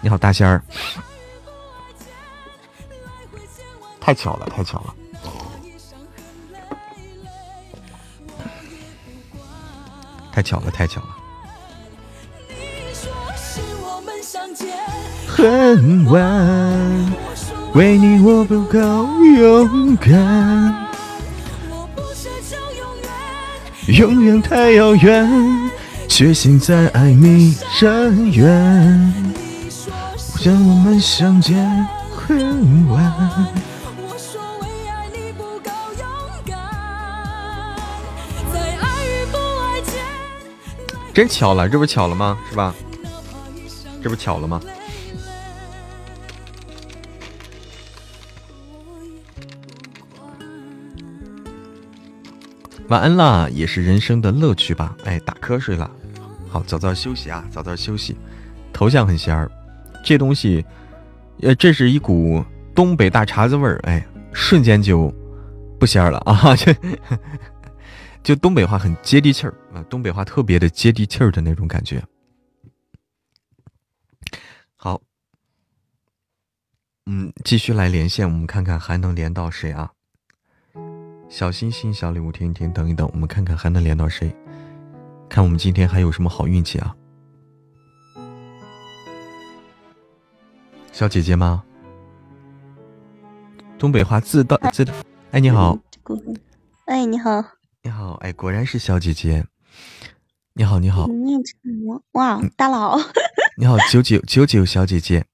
[0.00, 0.62] 你好，大仙儿，
[4.00, 4.94] 太巧了，太巧了，
[10.32, 11.08] 太巧了，太巧了。
[15.28, 17.21] 很晚。
[17.74, 18.78] 为你我不够
[19.38, 20.88] 勇敢，
[23.86, 25.70] 永远太遥远，
[26.06, 29.14] 决心在爱你深渊。
[30.44, 33.12] 让我们相见恨晚。
[41.14, 42.38] 真巧了，这不巧了吗？
[42.50, 42.74] 是吧？
[44.02, 44.60] 这不巧了吗？
[52.92, 54.94] 晚安啦，也是人生的乐趣吧。
[55.04, 55.90] 哎，打瞌睡了，
[56.50, 58.14] 好，早早休息啊，早早休息。
[58.70, 59.50] 头像很仙儿，
[60.04, 60.62] 这东西，
[61.40, 65.10] 呃，这是一股东北大碴子味儿，哎，瞬间就
[65.80, 66.54] 不仙儿了 啊！
[66.54, 66.70] 就
[68.22, 72.04] 就东北话很接地气儿啊，东北话特别的接地气儿的那种感觉。
[74.76, 75.00] 好，
[77.06, 79.92] 嗯，继续来连线，我们看看还能连到谁啊？
[81.32, 84.30] 小星星、小礼物，听一听，等一等，我们看看还能连到谁？
[85.30, 86.94] 看我们今天还有什么好运气啊？
[90.92, 91.64] 小姐姐吗？
[93.78, 94.86] 东北话自带自，
[95.30, 95.78] 哎，你好，
[96.84, 97.42] 哎，你好，
[97.82, 99.46] 你好，哎，果然是小姐姐，
[100.52, 101.08] 你好，你好？
[102.12, 102.98] 哇，大佬，
[103.56, 105.24] 你好，九九九九小姐姐，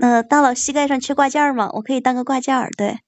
[0.00, 1.68] 呃，大佬膝盖上缺挂件吗？
[1.72, 3.00] 我可以当个挂件，对。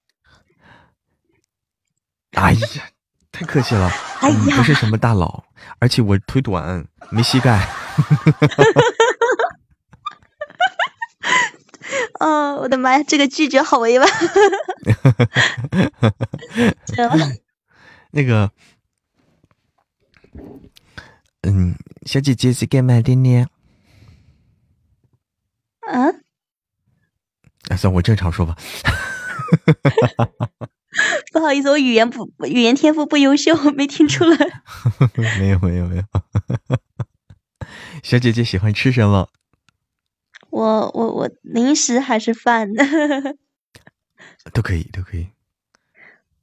[2.32, 2.90] 哎呀，
[3.30, 5.44] 太客气了， 哎呀，不是什么大佬，
[5.78, 7.66] 而且我腿短，没膝盖。
[12.20, 14.08] 哦，我的妈呀，这个拒绝好委婉。
[16.86, 17.10] 行，
[18.12, 18.50] 那个，
[21.42, 21.74] 嗯，
[22.06, 23.46] 小姐姐是干嘛的呢？
[25.80, 26.06] 啊？
[27.68, 28.56] 啊，算我正常说吧。
[31.32, 34.36] 不好意思，我语言不语言天赋不优秀， 没听出来。
[35.38, 36.02] 没有没有没有。
[38.02, 39.28] 小姐姐喜欢吃什么？
[40.50, 42.68] 我我我零食还是饭？
[44.52, 45.28] 都可以都可以。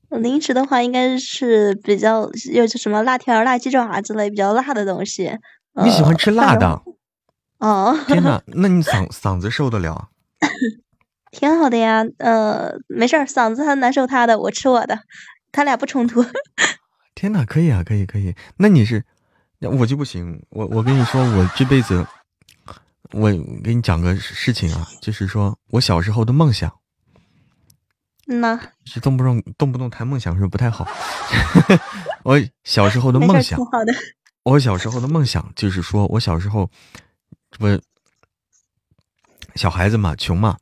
[0.09, 5.37] 我 零食的话，应该是比较又是什么辣条、辣鸡爪之类比较辣的东西。
[5.83, 6.81] 你喜欢吃辣的？
[7.59, 10.09] 哦，天哪，那你嗓嗓子受得了？
[11.39, 14.99] 挺好的呀，呃，没事儿，嗓子他难受他的，我吃我的，
[15.53, 16.25] 他俩不冲突。
[17.15, 18.35] 天哪，可以啊，可以可以。
[18.57, 19.05] 那你是，
[19.61, 20.45] 我就不行。
[20.49, 22.05] 我我跟你说，我这辈子。
[23.13, 23.31] 我
[23.63, 26.71] 给你讲个事情啊，就是说我小时候的梦想。
[28.25, 30.85] 那是动不动动不动谈梦想是不太好。
[32.23, 33.93] 我小时候的梦想，好的。
[34.43, 36.69] 我小时候的梦想就是说，我小时候，
[37.59, 37.79] 我
[39.55, 40.57] 小孩子嘛，穷嘛，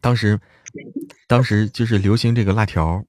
[0.00, 0.38] 当时，
[1.26, 3.02] 当时就是流行这个辣条，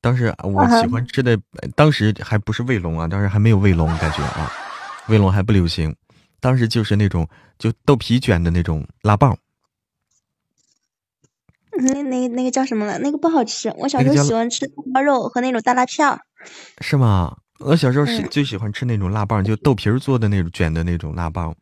[0.00, 1.38] 当时我喜欢吃的，
[1.74, 4.50] 当时还不是卫龙啊，当时还没有卫龙，感觉啊，
[5.08, 5.94] 卫龙还不流行。
[6.40, 7.28] 当时就是那种
[7.58, 9.36] 就豆皮卷的那种辣棒，
[11.76, 12.98] 那那那个叫什么了？
[12.98, 13.74] 那个不好吃。
[13.76, 16.20] 我小时候喜欢吃锅包肉和那种大辣片儿。
[16.80, 17.36] 是吗？
[17.58, 21.52] 我小时候喜最喜欢吃那种辣棒，就豆皮儿做的那种卷的那种辣棒，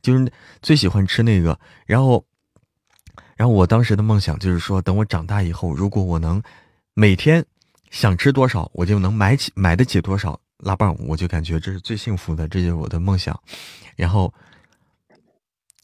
[0.00, 0.32] 就是
[0.62, 1.58] 最喜欢吃那个。
[1.84, 2.24] 然后，
[3.36, 6.42] 然后我当时的梦想就是说，等我长大以后，如果我能
[6.94, 7.44] 每天
[7.90, 10.40] 想吃多少，我就能买起买得起多少。
[10.60, 13.38] 辣棒，我就感觉这是最幸福的，这就是我的梦想。
[13.94, 14.32] 然后，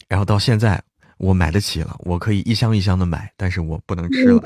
[0.09, 0.83] 然后到现在
[1.19, 4.43] 我买得起了，我可以一箱一箱的买，但是我不能吃了，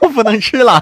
[0.00, 0.78] 我不能吃了。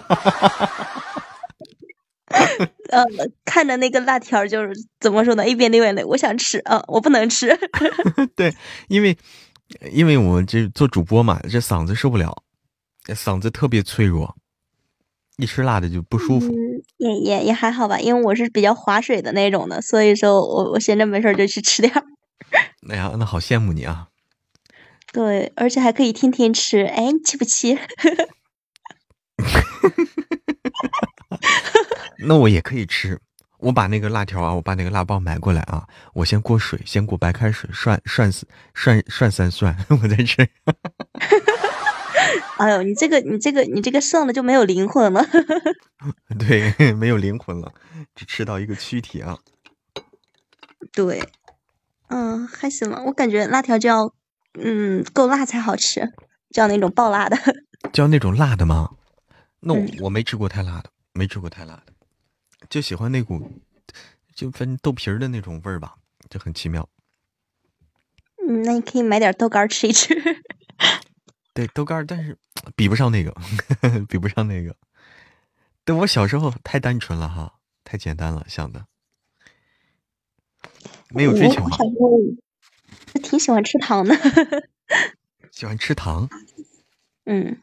[2.91, 3.03] 呃，
[3.47, 5.49] 看着那个辣条，就是怎么说呢？
[5.49, 7.59] 一边流眼泪，我想吃啊，我不能吃。
[8.37, 8.55] 对，
[8.89, 9.17] 因为
[9.93, 12.43] 因为我这做主播嘛，这嗓子受不了，
[13.09, 14.37] 嗓子特别脆弱。
[15.37, 16.55] 一吃辣的就不舒服，
[16.97, 22.05] 也也也还好吧，因为我是比较划水的那种的，所以说我我闲着没事就去吃点儿。
[22.89, 24.11] 哎呀，那好羡慕你啊！
[25.13, 27.77] 对，而且还可以天天吃，哎，你气不气？
[32.27, 33.21] 那我也可以吃，
[33.65, 40.47] 我把那个辣条啊，我把那个辣棒买过来啊，我先过水，先过白开水涮涮死涮涮三涮， 我再吃。
[42.59, 45.25] 哎呦，你这个你这个你这个剩的就没有灵魂了。
[46.39, 47.73] 对，没有灵魂了，
[48.15, 49.39] 只吃到一个躯体啊。
[50.93, 51.23] 对，
[52.09, 53.03] 嗯，还行吧。
[53.07, 54.13] 我感觉辣条就要，
[54.61, 56.13] 嗯，够辣才好吃，
[56.51, 57.37] 就要那种爆辣的。
[57.93, 58.91] 就要那种辣的吗？
[59.61, 61.94] 那我没吃过太辣的，没吃过太辣的，
[62.75, 63.53] 就喜欢那股，
[64.35, 65.95] 就分豆皮儿的那种味儿吧，
[66.29, 66.89] 就很奇妙。
[68.39, 70.13] 嗯，那你可以买点豆干吃一吃。
[71.55, 72.37] 对豆干，但是
[72.75, 73.33] 比不上那个，
[74.11, 74.75] 比不上那个。
[75.85, 78.87] 对我小时候太单纯了哈，太简单了，想的
[81.11, 81.77] 没有追求嘛。
[81.79, 84.17] 我挺喜欢吃糖的，
[85.53, 86.29] 喜欢吃糖。
[87.27, 87.57] 嗯，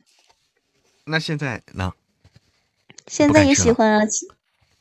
[1.03, 1.91] 那现在呢？
[3.07, 4.05] 现在也喜欢啊，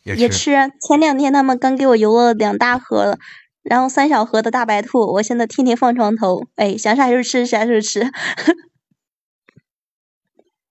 [0.05, 0.53] 也吃。
[0.81, 3.19] 前两天他们刚给我邮了两大盒，
[3.63, 8.11] 然后三小盒的大白兔，我现在天天放床头，哎，想啥时候吃啥时候吃。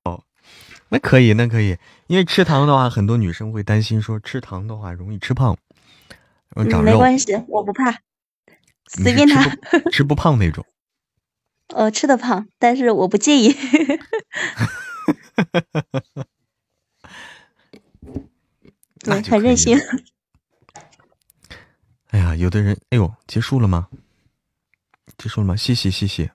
[0.04, 0.24] 哦
[0.90, 1.78] 那可以，那可以，
[2.08, 5.56] 因为吃糖的话，很多女生会担心说吃糖的话容易吃胖，
[6.56, 6.92] 容易长肉。
[6.92, 8.00] 没关系，我不怕，
[8.88, 9.56] 随便他。
[9.92, 10.66] 吃不胖那种。
[11.76, 13.56] 呃，吃的胖，但是我不介意。
[19.00, 19.78] 对，很任性。
[22.12, 23.88] 哎呀，有的人，哎呦，结束了吗？
[25.18, 25.56] 结束了吗？
[25.56, 26.32] 谢谢，谢谢。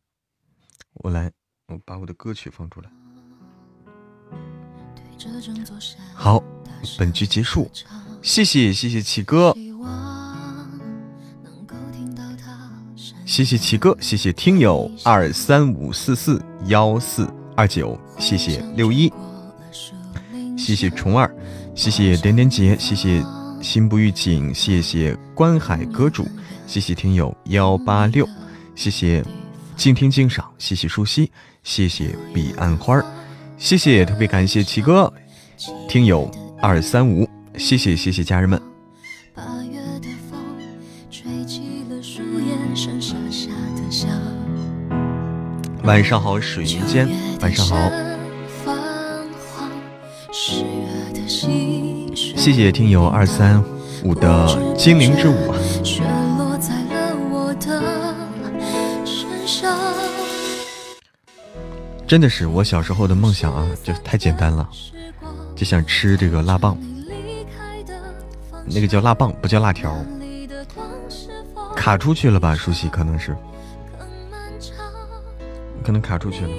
[0.95, 1.33] 我来，
[1.67, 2.89] 我把我的歌曲放出来。
[6.15, 6.43] 好，
[6.99, 7.71] 本局结束，
[8.23, 9.57] 谢谢谢谢奇哥，
[13.27, 19.13] 谢谢奇哥，谢谢听友二三五四四幺四二九，谢谢六一，
[20.57, 21.35] 谢谢虫儿，
[21.75, 23.23] 谢谢点点姐，谢谢
[23.61, 26.27] 心不预警，谢谢观海阁主，
[26.67, 28.27] 谢谢听友幺八六，
[28.75, 29.25] 谢谢
[29.77, 31.31] 静听静赏，谢谢舒西，
[31.63, 33.05] 谢谢彼岸花儿，
[33.59, 35.13] 谢谢特别感谢奇哥，
[35.89, 38.61] 听友二三五，谢谢谢谢家人们。
[45.83, 47.09] 晚上好，水云间。
[47.41, 47.77] 晚上好，
[52.45, 53.65] 谢谢听友二三
[54.03, 55.55] 五的精灵之舞。
[62.07, 64.69] 真的是我小时候的梦想啊，就太简单了，
[65.57, 66.77] 就想吃这个辣棒，
[68.67, 69.97] 那个叫辣棒，不叫辣条。
[71.75, 73.35] 卡出去了吧，舒淇可能是。
[75.83, 76.51] 可能卡出去了。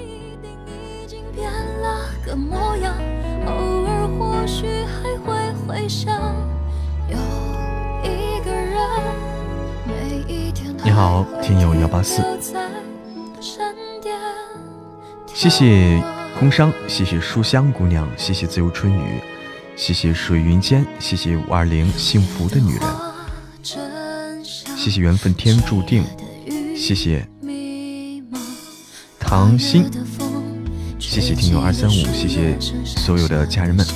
[10.96, 12.22] 好，听友幺八四，
[15.34, 16.02] 谢谢
[16.40, 19.20] 工商，谢谢书香姑娘，谢谢自由春雨，
[19.76, 22.82] 谢谢水云间，谢谢五二零幸福的女人，
[24.74, 26.02] 谢谢缘分天注定，
[26.74, 27.28] 谢谢。
[29.20, 29.90] 唐心，
[30.98, 33.86] 谢谢听友二三五，谢谢所有的家人们。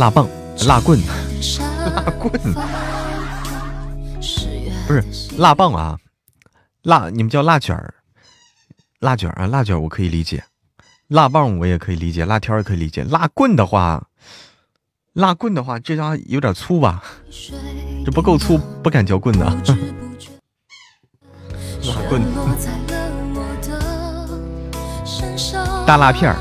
[0.00, 0.28] 辣棒、
[0.66, 0.98] 辣棍、
[1.94, 2.32] 辣棍，
[4.88, 5.04] 不是
[5.36, 5.98] 辣棒啊，
[6.82, 7.92] 辣你们叫辣卷儿，
[9.00, 10.42] 辣卷啊，辣卷我可以理解，
[11.08, 14.08] 辣棒我也可以理解，辣条也可以理解，辣棍的话，
[15.12, 17.02] 辣棍的话，这家伙有点粗吧？
[18.02, 19.44] 这不够粗，不敢叫棍的。
[21.84, 22.22] 辣棍。
[25.86, 26.36] 大辣片儿，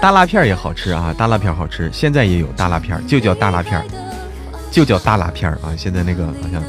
[0.00, 1.14] 大辣片儿也好吃啊！
[1.16, 3.84] 大辣片好吃，现在也有大辣片儿，就叫大辣片儿，
[4.74, 5.70] 就叫大辣片儿啊！
[5.76, 6.60] 现在那个好像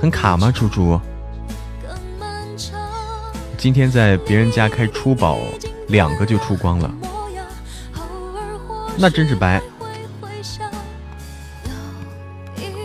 [0.00, 0.50] 很卡吗？
[0.52, 1.00] 猪猪，
[3.56, 5.38] 今天在别人家开出宝，
[5.86, 6.92] 两个就出光了，
[8.96, 9.62] 那真是白，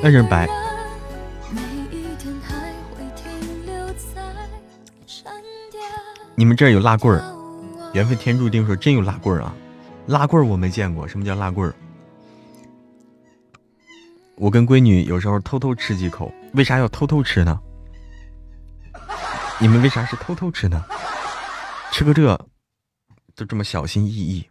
[0.03, 0.47] 那真是白。
[6.35, 7.23] 你们这儿有辣棍儿？
[7.93, 9.51] 缘分天注定说真有辣棍儿啊！
[10.05, 11.73] 辣棍儿我没见过，什么叫辣棍儿？
[14.35, 17.59] 我跟闺女有时候偷偷吃几口，为啥要偷偷吃呢？
[19.59, 20.83] 你们为啥是偷偷吃呢？
[21.91, 22.37] 吃个这，
[23.35, 24.49] 就这么小心翼翼。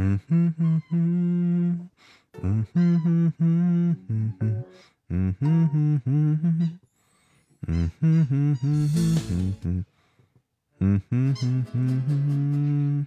[0.00, 1.90] 嗯哼哼哼，
[2.40, 4.57] 嗯哼哼哼哼哼，
[5.28, 6.78] 嗯哼哼哼哼，
[7.66, 9.84] 嗯哼哼哼哼哼，
[10.80, 13.06] 嗯哼哼哼哼，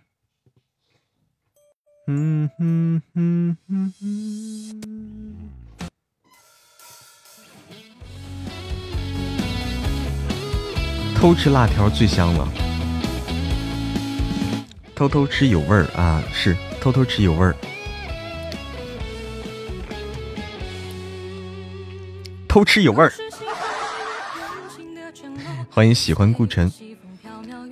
[2.08, 4.06] 嗯哼哼哼哼。
[11.16, 12.48] 偷吃辣条最香了，
[14.96, 16.56] 偷偷吃有味儿啊，是。
[16.80, 17.56] 偷偷吃有味儿，
[22.52, 23.14] 偷吃有味儿。
[25.72, 26.70] 欢迎喜欢顾晨，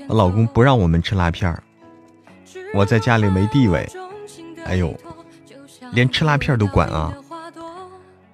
[0.08, 1.62] 我老公不让我们吃辣片儿，
[2.74, 3.86] 我在家里没地位。
[4.64, 4.98] 哎呦，
[5.92, 7.14] 连吃辣片都管啊！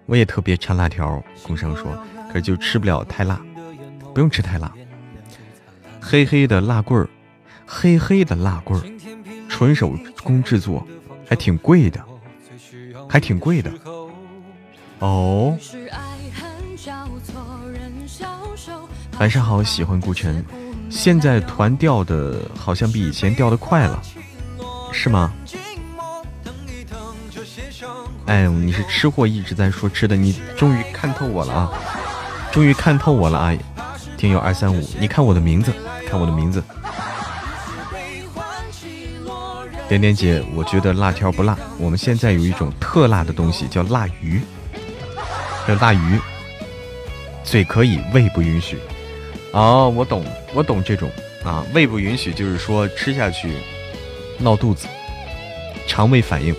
[0.05, 3.41] 我也特别馋辣条，工商说，可是就吃不了太辣，
[4.13, 4.71] 不用吃太辣。
[5.99, 7.09] 黑黑的辣棍儿，
[7.65, 8.85] 黑黑的辣棍儿。
[9.49, 10.85] 纯手工制作，
[11.27, 12.05] 还挺贵的，
[13.09, 13.73] 还挺贵的。
[14.99, 15.57] 哦，
[19.19, 20.43] 晚上好，喜欢顾晨。
[20.89, 24.01] 现在团掉的好像比以前掉的快了，
[24.91, 25.31] 是吗？
[28.25, 31.71] 哎，你是吃货，一直在说吃的，你终于看透我了啊！
[32.51, 33.53] 终于看透我了啊！
[34.17, 35.71] 听友二三五，你看我的名字，
[36.09, 36.61] 看我的名字。
[39.87, 41.57] 点点姐，我觉得辣条不辣。
[41.77, 44.41] 我们现在有一种特辣的东西，叫辣鱼，
[45.67, 46.19] 叫辣鱼，
[47.43, 48.77] 嘴可以，胃不允许。
[49.55, 50.21] 啊，我懂
[50.53, 51.09] 我懂这种，
[51.45, 53.53] 啊，胃不允许，就是说吃下去
[54.37, 54.85] 闹肚子，
[55.87, 56.53] 肠胃反应。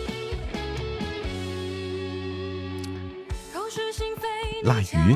[4.63, 5.15] 辣鱼。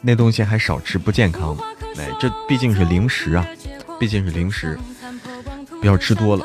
[0.00, 1.56] 那东西还少吃不健康，
[1.98, 3.46] 哎，这毕竟是零食啊，
[4.00, 4.76] 毕竟是零食，
[5.80, 6.44] 不要吃多了。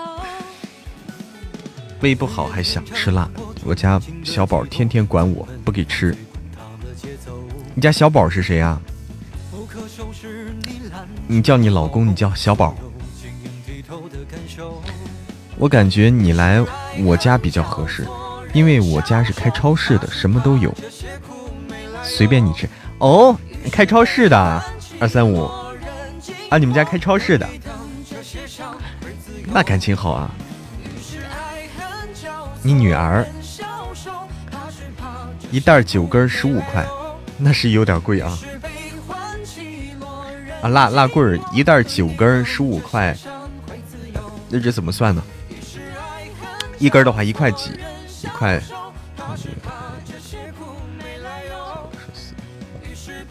[2.02, 3.28] 胃不好还想吃辣，
[3.64, 6.16] 我家小宝天天管我不给吃。
[7.74, 8.82] 你家小宝是谁啊？
[11.28, 12.76] 你叫你老公，你叫小宝。
[15.58, 16.64] 我感觉你来
[17.00, 18.06] 我家比较合适，
[18.54, 20.74] 因为我家是开超市的，什么都有，
[22.04, 22.68] 随便你吃。
[22.98, 23.36] 哦，
[23.72, 24.64] 开超市的
[25.00, 25.46] 二三五
[26.50, 27.48] 啊，你们家开超市的，
[29.46, 30.30] 那感情好啊。
[32.62, 33.26] 你女儿
[35.50, 36.86] 一袋九根十五块，
[37.44, 38.38] 那是有点贵啊。
[40.62, 43.18] 啊，辣辣棍儿一袋九根十五块，
[44.48, 45.24] 那这怎么算呢？
[46.78, 47.72] 一根的话一块几，
[48.24, 48.62] 一块，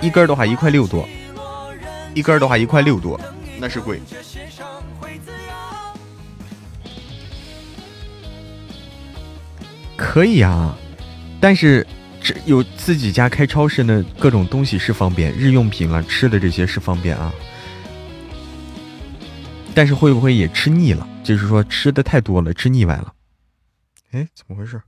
[0.00, 1.08] 一根的话一块六多，
[2.14, 3.20] 一根的话一块六多，
[3.60, 4.00] 那是贵。
[9.96, 10.76] 可以啊，
[11.40, 11.86] 但是。
[12.22, 17.32] 这有自己家开超市呢，各种东西是方便，日用品了、吃的这些是方便啊。
[19.74, 21.08] 但是会不会也吃腻了？
[21.24, 23.14] 就是说吃的太多了，吃腻歪了。
[24.10, 24.82] 哎，怎么回事？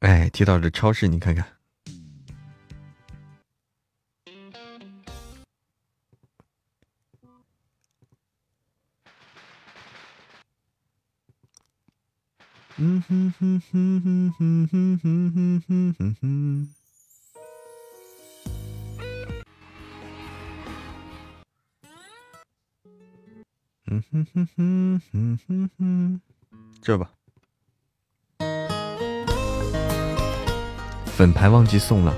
[0.00, 1.46] 哎，提到这超市，你看看。
[12.84, 16.68] 嗯哼哼哼哼哼哼哼哼哼哼。
[23.86, 26.20] 哼哼哼哼哼哼，
[26.82, 27.08] 这吧。
[31.06, 32.12] 粉牌忘记送了，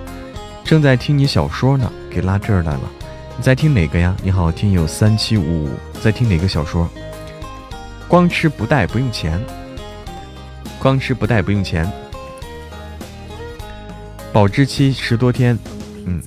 [0.64, 2.90] 正在听你小说呢，给拉这儿来了。
[3.36, 4.16] 你在听哪个呀？
[4.22, 6.88] 你好，听友三七五五，在听哪个小说？
[8.08, 9.38] 光吃不带，不用钱。
[10.78, 11.90] 光吃不带不用钱，
[14.32, 15.58] 保质期十多天。
[16.06, 16.22] 嗯，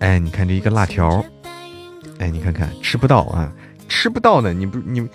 [0.00, 1.24] 哎，你看这一个辣条，
[2.18, 3.52] 哎，你看看吃不到啊，
[3.88, 5.08] 吃不到的，你不你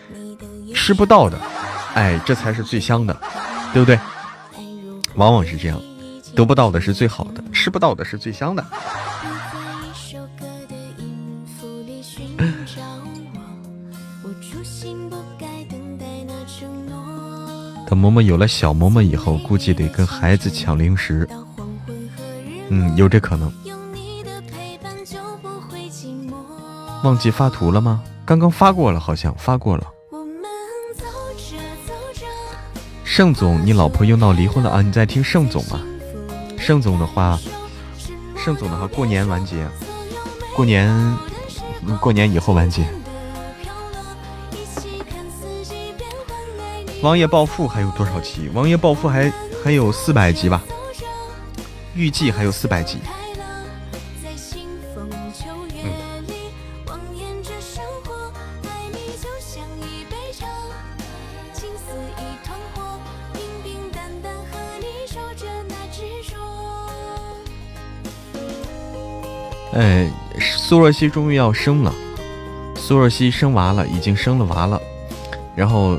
[0.74, 1.40] 吃不到的，
[1.96, 3.20] 哎，这才是最香的，
[3.74, 4.00] 对不对？
[5.16, 5.82] 往往是这样，
[6.36, 8.64] 得不到的是最好的，吃不到的是最香的。
[17.90, 21.28] 等嬷嬷有了小嬷嬷以后，估计得跟孩子抢零食。
[22.70, 23.52] 嗯，有这可能。
[27.04, 28.04] 忘记发图了吗？
[28.26, 29.88] 刚刚发过了，好像发过了。
[33.04, 34.84] 盛总，你老婆又闹离婚了啊？
[34.84, 35.82] 你在听盛总吗？
[36.60, 37.40] 盛总的话，
[38.38, 39.68] 盛总的话，过年完结，
[40.56, 41.18] 过年，
[42.00, 42.88] 过年以后完结。
[47.02, 48.50] 王爷暴富还有多少集？
[48.54, 49.32] 王爷暴富还
[49.64, 50.62] 还有四百集吧，
[51.96, 53.00] 预计还有四百集。
[69.72, 71.94] 哎，苏若曦终于要生了，
[72.76, 74.82] 苏若曦生娃了，已经生了娃了，
[75.56, 75.98] 然后。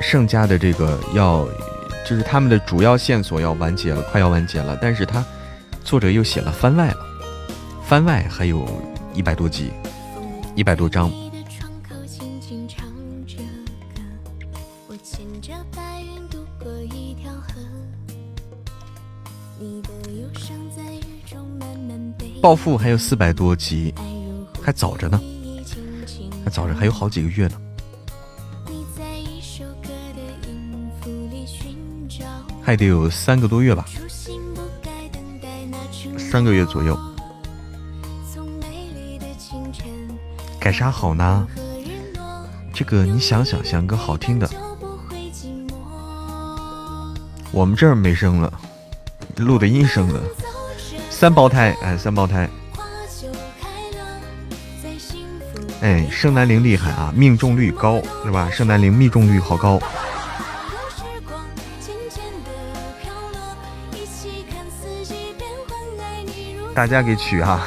[0.00, 1.46] 盛家的这个要，
[2.06, 4.78] 就是他们的主要线索要完结了，快要完结了。
[4.80, 5.24] 但是他
[5.82, 6.98] 作者又写了番外了，
[7.84, 8.66] 番外还有
[9.14, 9.70] 一百多集，
[10.54, 11.10] 一百多章。
[22.42, 23.92] 暴富还有四百多集，
[24.62, 25.20] 还早着呢，
[26.44, 27.65] 还早着，还有好几个月呢。
[32.66, 33.84] 还得有三个多月吧，
[36.18, 36.98] 三个月左右。
[40.58, 41.46] 改啥好呢？
[42.74, 44.50] 这个你想想，想个好听的。
[47.52, 48.52] 我们这儿没生了，
[49.36, 50.20] 录的音生了，
[51.08, 52.50] 三胞胎，哎，三胞胎。
[55.82, 58.50] 哎，圣南陵厉害啊，命中率高，是吧？
[58.50, 59.80] 圣南陵命中率好高。
[66.76, 67.66] 大家给取哈。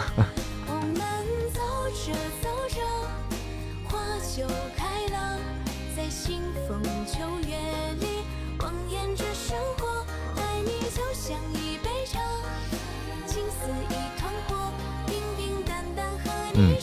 [16.54, 16.76] 嗯，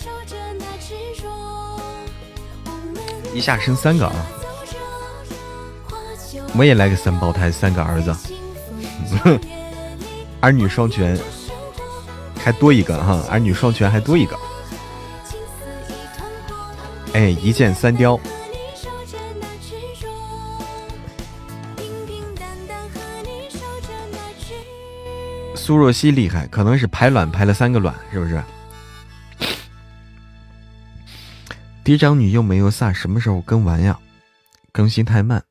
[3.33, 4.27] 一下生三个啊！
[6.57, 8.13] 我也来个三胞胎，三个儿子，
[10.41, 11.17] 儿女双全。
[12.47, 14.39] 还多一个哈，儿女双全还多一个。
[17.13, 18.17] 哎，一箭三雕。
[25.57, 28.41] 苏若曦厉害，可能是排卵排了三个卵，是不是？
[31.83, 33.99] 嫡长女又没有撒，什么时候更完呀？
[34.71, 35.43] 更新太慢。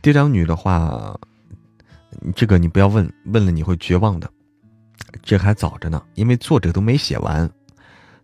[0.00, 1.14] 嫡长女的话，
[2.34, 4.30] 这个你不要问，问了你会绝望的。
[5.22, 7.50] 这还早着呢，因为作者都没写完，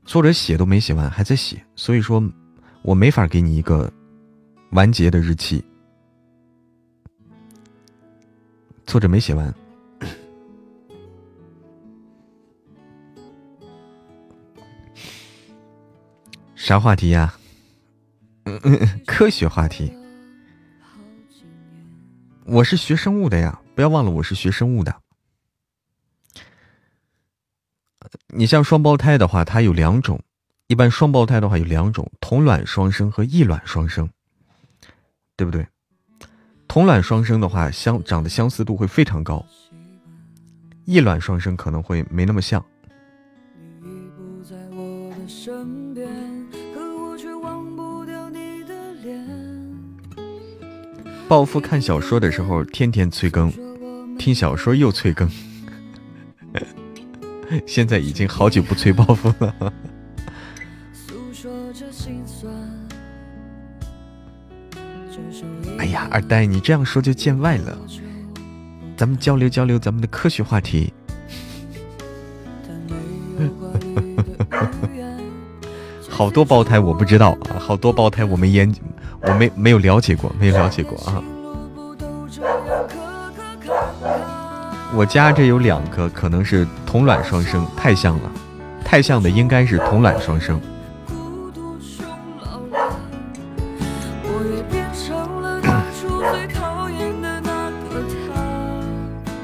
[0.05, 2.23] 作者写都没写完，还在写，所以说，
[2.83, 3.93] 我没法给你一个
[4.71, 5.65] 完结的日期。
[8.87, 9.55] 作者没写完。
[16.55, 17.35] 啥话题呀？
[18.45, 19.93] 嗯嗯，科学话题。
[22.47, 25.04] 我是学生物的呀，不要忘了我是学生物的。
[28.37, 30.21] 你像双胞胎的话，它有两种，
[30.67, 34.11] 一般双胞胎的话有两种，同卵双生和异卵双生，
[35.37, 35.65] 对不对？
[36.67, 39.47] 同卵双生的话，相长得相似度会非常高，
[40.85, 42.65] 异卵双生可能会没那么像。
[51.29, 53.53] 暴富看小说的时候，天天催更，
[54.19, 55.31] 听小说又催更，
[57.67, 59.55] 现在已经好久不吹暴富了。
[65.79, 67.77] 哎呀，二呆，你这样说就见外了。
[68.97, 70.93] 咱们交流交流咱们的科学话题。
[76.09, 78.81] 好多胞胎我不知道啊，好多胞胎我没研究。
[79.27, 81.23] 我没没有了解过，没有了解过啊。
[84.97, 88.31] 我家这有两个，可能是同卵双生，太像了，
[88.85, 90.61] 太像的应该是同卵双生。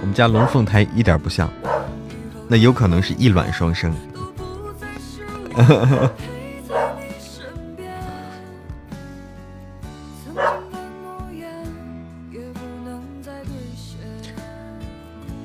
[0.00, 1.50] 我们家龙凤胎一点不像，
[2.46, 3.92] 那有可能是异卵双生。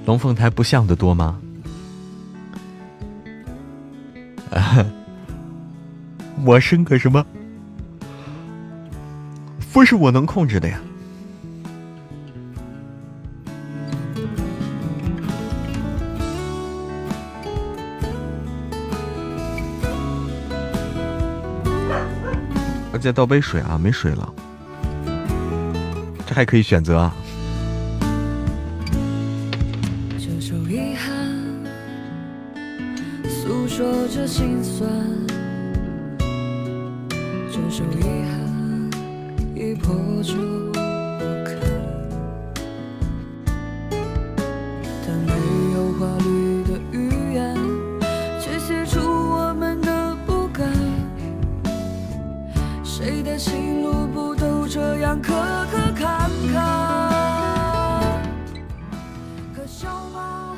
[0.06, 1.40] 龙凤胎不像的多吗？
[6.45, 7.26] 我生个什么？
[9.73, 10.80] 不是我能控制的呀！
[22.94, 24.34] 我再倒杯水啊，没水了，
[26.26, 27.14] 这还可以选择啊。
[34.36, 34.90] 心酸，
[37.49, 38.36] 这首遗憾
[39.56, 40.34] 已破旧
[40.74, 40.80] 不
[41.45, 41.57] 堪，
[45.07, 45.32] 但没
[45.74, 47.56] 有华丽的语言，
[48.41, 50.70] 却写出我们的不甘。
[52.84, 55.32] 谁的情路不都这样磕
[55.72, 58.22] 磕坎坎？
[59.56, 60.57] 可笑吗？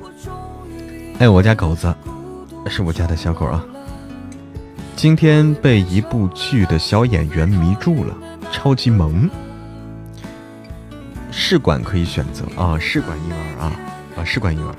[0.00, 0.32] 我终
[0.70, 1.92] 于哎，我家狗子。
[2.76, 3.64] 是我家的小狗啊！
[4.96, 8.12] 今天被一部剧的小演员迷住了，
[8.50, 9.30] 超级萌。
[11.30, 13.72] 试管可以选择啊，试管婴儿啊
[14.16, 14.74] 啊，试管婴儿。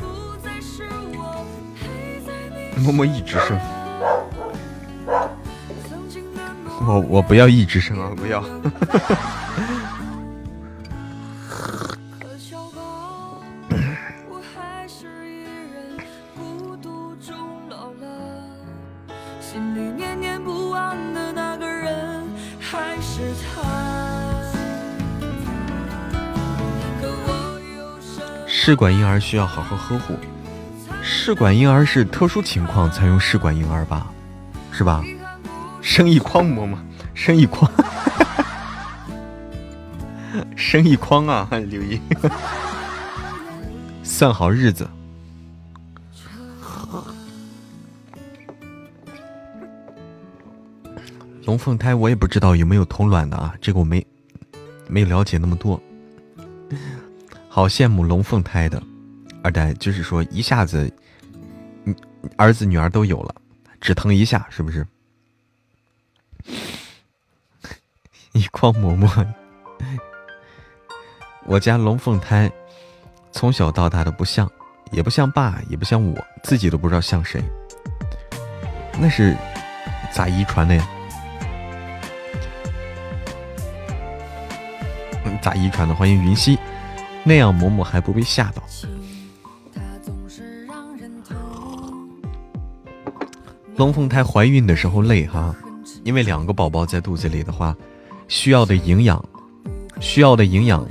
[2.82, 3.58] 默默一直生，
[6.86, 8.44] 我我不要一直生啊，不要。
[28.66, 30.16] 试管婴儿需要好好呵护。
[31.04, 34.12] 试管婴儿是特殊情况才用试管婴儿吧？
[34.72, 35.04] 是吧？
[35.84, 36.76] 生一筐馍馍，
[37.14, 37.72] 生一筐，
[40.58, 41.48] 生一筐啊！
[41.70, 42.02] 刘一，
[44.02, 44.90] 算好日子。
[51.44, 54.04] 龙凤胎我也不知道有没有同卵的啊，这个我没
[54.88, 55.80] 没了解那么多。
[57.56, 58.84] 好羡慕龙凤胎的
[59.42, 60.92] 二代，就是说一下子，
[62.36, 63.34] 儿子女儿都有了，
[63.80, 64.86] 只疼一下，是不是？
[68.34, 69.10] 一筐馍馍，
[71.48, 72.52] 我家龙凤胎
[73.32, 74.52] 从小到大都不像，
[74.92, 77.42] 也不像爸，也不像我，自己都不知道像谁。
[79.00, 79.34] 那是
[80.12, 80.86] 咋遗传的呀？
[85.42, 85.96] 咋遗传的？
[85.96, 86.60] 欢迎云溪，
[87.28, 88.62] 那样嬷嬷还不被吓到。
[93.78, 95.54] 龙凤胎怀孕的时候累哈，
[96.04, 97.76] 因为两个宝宝在肚子里的话，
[98.30, 99.22] 需要的营养，
[100.00, 100.88] 需要的营养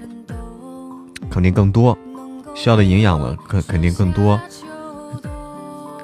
[1.31, 1.97] 肯定更多，
[2.55, 4.39] 需要的营养了肯肯定更多。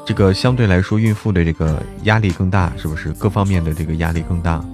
[0.06, 3.12] 这个相对来说，孕妇的这个压力更大，是不是？
[3.12, 4.64] 各方面的这个压力更大。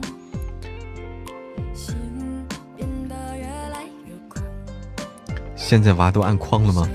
[5.67, 6.89] 现在娃都按筐了吗？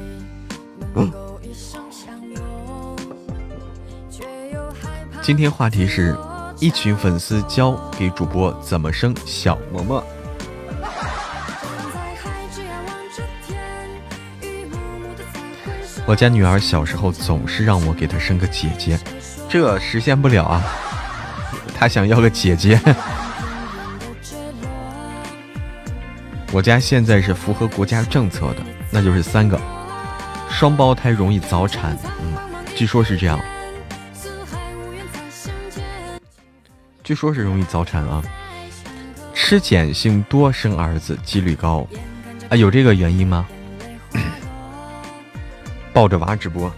[5.22, 6.15] 今天话题是
[6.57, 10.02] 一群粉丝教给主播怎么生小萌萌。
[16.06, 18.98] 我家女儿小时候总是让我给她生个姐姐，
[19.49, 20.64] 这实现不了啊！
[21.76, 22.80] 她想要个姐姐。
[26.53, 28.57] 我家现在是符合国家政策的，
[28.91, 29.60] 那就是三个
[30.49, 32.36] 双胞胎容易早产，嗯，
[32.76, 33.40] 据说是这样。
[37.03, 38.22] 据说是容易早产啊，
[39.34, 41.88] 吃碱性多生儿子几率高
[42.49, 43.48] 啊，有这个原因吗？
[45.94, 46.69] 抱着娃直播，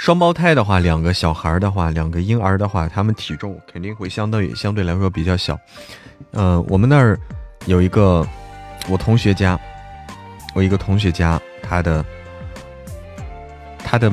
[0.00, 5.58] 双胞胎的话，两个小孩的话，两个婴儿的话，他们体重肯定会相当于相对来说比较小。
[6.30, 7.20] 嗯，我们那儿
[7.66, 8.26] 有一个
[8.88, 9.60] 我同学家，
[10.54, 12.02] 我一个同学家，他的。
[13.84, 14.10] 他的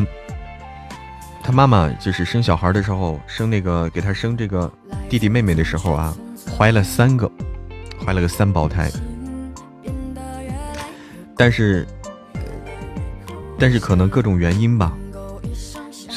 [1.41, 4.69] 他妈妈就是生小孩的时候，生那个给他生这个
[5.07, 6.14] 弟弟妹妹的时候啊，
[6.57, 7.31] 怀了三个，
[8.03, 8.91] 怀了个三胞胎，
[11.38, 11.88] 但是
[13.57, 14.91] 但是可能各种原因吧，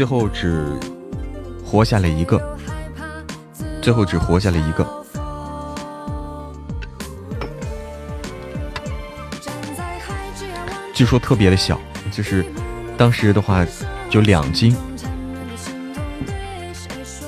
[0.00, 0.64] 最后只
[1.62, 2.40] 活下来一个，
[3.82, 5.04] 最后只活下来一个，
[10.94, 11.78] 据说特别的小，
[12.10, 12.42] 就是。
[12.96, 13.62] 当时的话
[14.08, 14.74] 就两斤，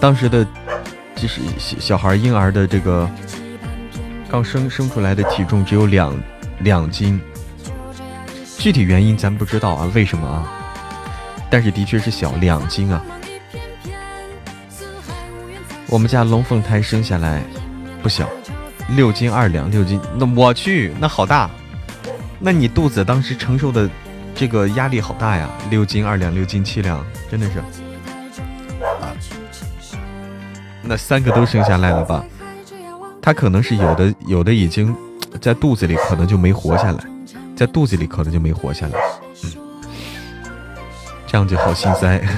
[0.00, 0.42] 当时的
[1.14, 3.06] 就是小小孩婴儿的这个
[4.30, 6.18] 刚生生出来的体重只有两
[6.60, 7.20] 两斤，
[8.56, 10.60] 具体原因咱不知道啊，为什么啊？
[11.52, 13.04] 但是的确是小两斤啊。
[15.86, 17.42] 我们家龙凤胎生下来
[18.02, 18.26] 不小，
[18.96, 21.50] 六斤二两，六斤，那我去，那好大，
[22.40, 23.88] 那你肚子当时承受的。
[24.34, 27.62] 这个压力好大呀，六斤二两，六斤七两，真的是。
[30.82, 32.24] 那三个都生下来了吧？
[33.20, 34.96] 他可能是有的，有的已经
[35.38, 37.04] 在肚子里，可能就没活下来，
[37.54, 38.98] 在肚子里可能就没活下来。
[41.32, 42.20] 这样就好心塞。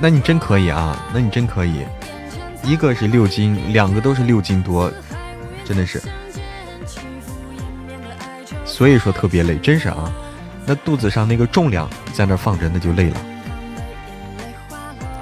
[0.00, 1.84] 那你真可以啊，那你真可以。
[2.62, 4.90] 一个是六斤，两个都是六斤多，
[5.66, 6.00] 真的是，
[8.64, 10.10] 所以说特别累，真是啊。
[10.64, 13.20] 那肚子上那个重量在那放着，那就累了。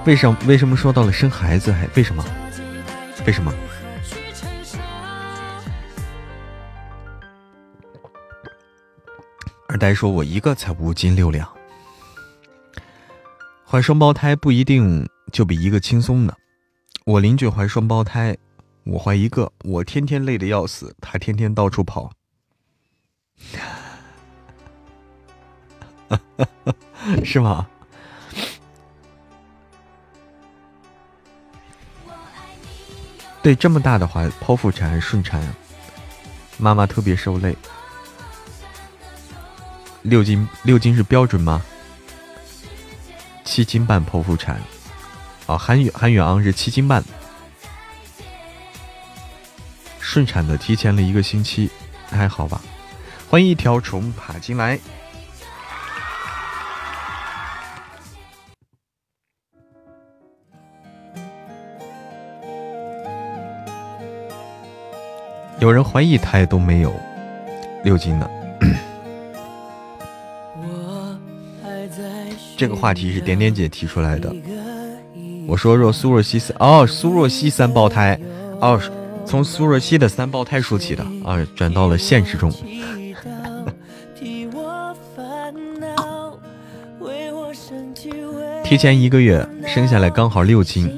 [0.05, 0.37] 为什么？
[0.47, 2.25] 为什么说到了生孩子还为什么？
[3.27, 3.53] 为什么？
[9.85, 11.47] 呆说：“我一个才五斤六两，
[13.67, 16.33] 怀双胞胎不一定就比一个轻松呢。”
[17.05, 18.35] 我邻居怀双胞胎，
[18.85, 22.11] 我怀一个，我天天累得要死，他天天到处跑，
[27.23, 27.69] 是吗？
[33.43, 35.55] 对，这么大的话，剖腹产顺产，
[36.57, 37.55] 妈妈特别受累。
[40.05, 41.63] 六斤六斤是标准吗？
[43.43, 44.61] 七斤半剖腹产。
[45.47, 47.03] 哦，韩远韩宇昂是七斤半，
[49.99, 51.71] 顺产的提前了一个星期，
[52.11, 52.61] 还好吧？
[53.31, 54.79] 欢迎一条虫爬进来。
[65.61, 66.95] 有人怀一胎都没有
[67.83, 68.29] 六斤呢。
[72.57, 74.35] 这个话题是点点姐提出来的。
[75.47, 78.19] 我说若苏若曦三哦，苏若曦三胞胎，
[78.61, 78.81] 哦，
[79.27, 82.53] 从苏若曦的三胞胎说起的啊，转到了现实中。
[88.65, 90.91] 提前一个月生下来刚好六斤。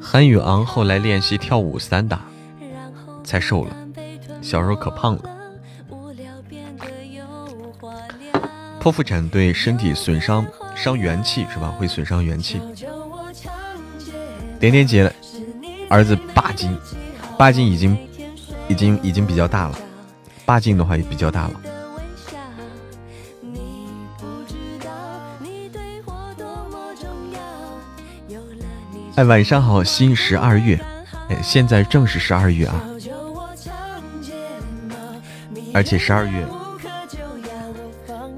[0.00, 2.24] 韩宇昂后来练习跳舞散打，
[3.22, 3.76] 才瘦了。
[4.44, 5.22] 小时候可胖了。
[8.78, 10.46] 剖腹产对身体损伤
[10.76, 11.74] 伤元气是吧？
[11.78, 12.60] 会损伤元气。
[14.60, 15.10] 点点姐
[15.88, 16.76] 儿子八斤，
[17.38, 17.96] 八斤已经
[18.68, 19.78] 已经已经比较大了。
[20.44, 21.60] 八斤的话也比较大了。
[29.16, 30.78] 哎，晚上好，新十二月，
[31.30, 32.82] 哎，现在正是十二月啊，
[35.74, 36.46] 而且十二月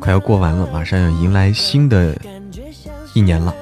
[0.01, 2.17] 快要过完了，马上要迎来新的
[3.15, 3.55] 一年了。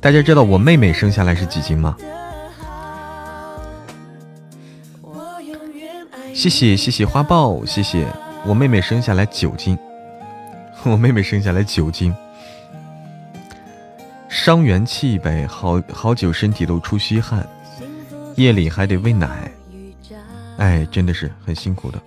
[0.00, 1.96] 大家知道我妹妹生下来是几斤吗？
[6.34, 8.06] 谢谢谢谢花豹，谢谢
[8.44, 9.78] 我妹妹生下来九斤，
[10.82, 12.12] 我妹妹生下来九斤，
[14.32, 17.46] 伤元气呗，好好久身体都出虚汗，
[18.36, 19.52] 夜里还得喂奶，
[20.56, 22.02] 哎，真的是很辛苦的。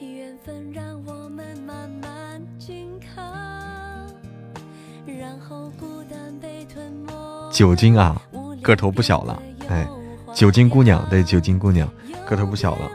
[7.51, 8.19] 九斤啊，
[8.63, 9.87] 个头不小了，哎，
[10.33, 11.87] 九斤姑娘，对，九斤姑娘，
[12.27, 12.89] 个头不小了，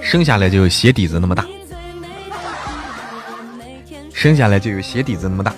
[0.00, 1.46] 生下来就鞋底子那么大，
[4.22, 5.52] 生下来就有鞋底子那么大，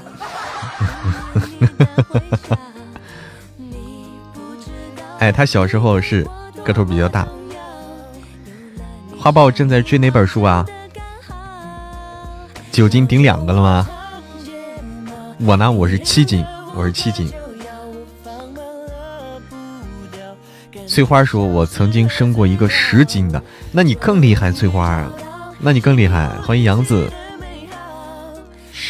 [5.21, 6.27] 哎，他小时候是
[6.65, 7.29] 个头比较大。
[9.21, 10.65] 花豹正在追哪本书啊？
[12.73, 13.87] 九斤顶两个了吗？
[15.41, 16.43] 我呢，我是七斤，
[16.75, 17.31] 我是七斤。
[20.87, 23.43] 翠花说：“我曾经生过一个十斤的，
[23.73, 25.07] 那你更厉害，翠花，
[25.59, 27.13] 那你更厉害。”欢迎杨子，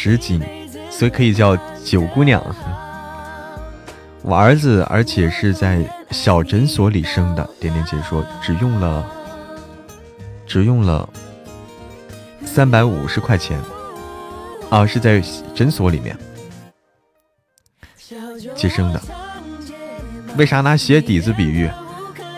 [0.05, 0.39] 十斤，
[0.91, 2.39] 所以可以叫九姑娘。
[4.21, 7.43] 我儿子，而且是在小诊所里生的。
[7.59, 9.03] 点点姐说，只用了，
[10.45, 11.09] 只用了
[12.45, 13.59] 三百五十块钱，
[14.69, 15.19] 啊，是在
[15.55, 16.15] 诊所里面。
[18.55, 19.01] 接生的，
[20.37, 21.67] 为啥拿鞋底子比喻？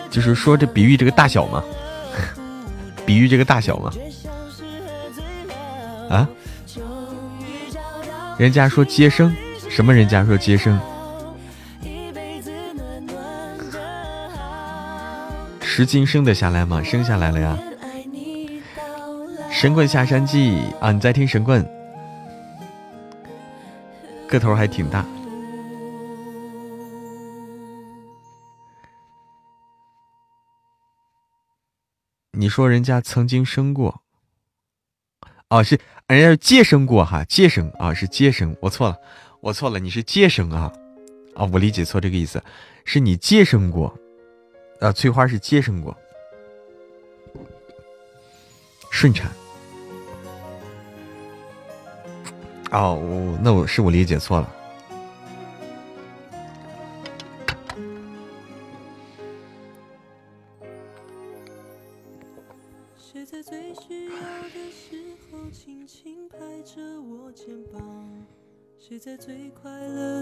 [0.08, 1.62] 就是说这比喻这个大小吗，
[3.04, 3.92] 比喻这个大小吗。
[6.08, 6.26] 啊？
[8.38, 9.34] 人家说接生，
[9.68, 9.92] 什么？
[9.92, 10.80] 人家说接生，
[15.60, 16.80] 十斤生得下来吗？
[16.80, 17.58] 生下来了呀。
[19.50, 21.68] 神棍下山记啊，你在听神棍？
[24.28, 25.04] 个头还挺大。
[32.30, 34.02] 你说人家曾经生过，
[35.50, 38.98] 哦，是人家接生过哈，接生啊，是接生，我错了，
[39.40, 40.70] 我错了，你是接生啊，
[41.34, 42.42] 啊，我理解错这个意思，
[42.84, 43.98] 是你接生过，
[44.80, 45.96] 啊，翠花是接生过，
[48.90, 49.30] 顺产，
[52.70, 54.54] 哦，那我是我理解错了。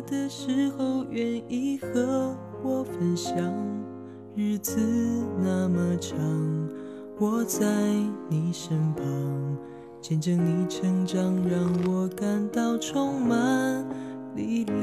[0.02, 3.34] 的时候愿意和我分享？
[4.34, 4.78] 日子
[5.42, 6.16] 那么长，
[7.18, 7.66] 我在
[8.28, 9.04] 你身旁，
[10.00, 13.84] 见证你成长，让我感到充满
[14.34, 14.78] 力量。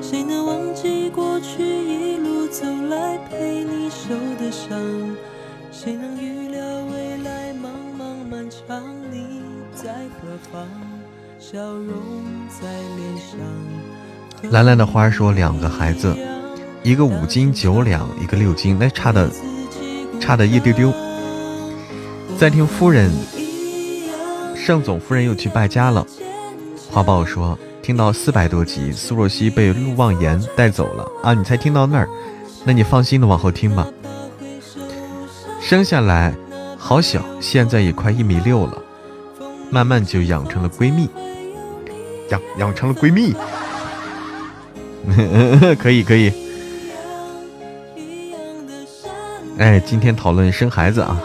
[0.00, 4.70] 谁能忘记过去一路走来陪你受的伤？
[5.70, 7.68] 谁能预料未来茫
[7.98, 9.42] 茫漫长，你
[9.74, 10.66] 在何方？
[11.38, 11.96] 笑容
[12.48, 13.38] 在脸上。
[14.50, 16.14] 蓝蓝的花说：“两个孩子，
[16.82, 19.30] 一个五斤九两，一个六斤，那差的
[20.20, 20.92] 差的一丢丢。”
[22.38, 23.10] 在听夫人，
[24.54, 26.06] 盛总夫人又去败家了。
[26.90, 31.32] 花豹说：“听到四百多集，苏若曦被陆望言带走了啊！
[31.32, 32.08] 你才听到那儿，
[32.64, 33.86] 那你放心的往后听吧。
[35.60, 36.34] 生下来
[36.76, 38.82] 好小，现在也快一米六了，
[39.70, 41.08] 慢慢就养成了闺蜜。”
[42.30, 43.34] 养养成了闺蜜，
[45.78, 46.32] 可以可以。
[49.58, 51.20] 哎，今天讨论生孩子啊。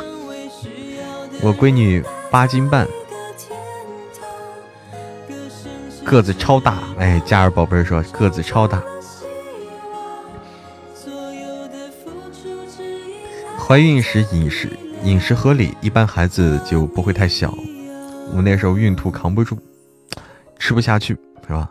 [1.41, 2.87] 我闺女八斤半，
[6.03, 6.79] 个子超大。
[6.97, 8.81] 哎，嘉儿宝贝说个子超大。
[13.57, 14.69] 怀孕时饮食
[15.03, 17.53] 饮食合理，一般孩子就不会太小。
[18.33, 19.57] 我那时候孕吐扛不住，
[20.57, 21.17] 吃不下去，
[21.47, 21.69] 是吧？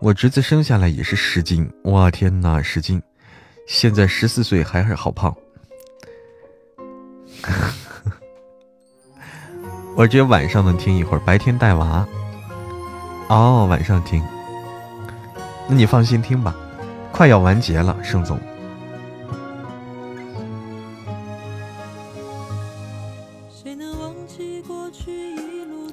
[0.00, 3.00] 我侄子生下来也是十斤，哇天哪，十斤！
[3.66, 5.34] 现在十四岁还是好胖。
[9.96, 12.06] 我只有晚上能听一会儿，白天带娃。
[13.28, 14.22] 哦，晚上听，
[15.68, 16.54] 那你放心听吧，
[17.10, 18.38] 快要完结了，盛总。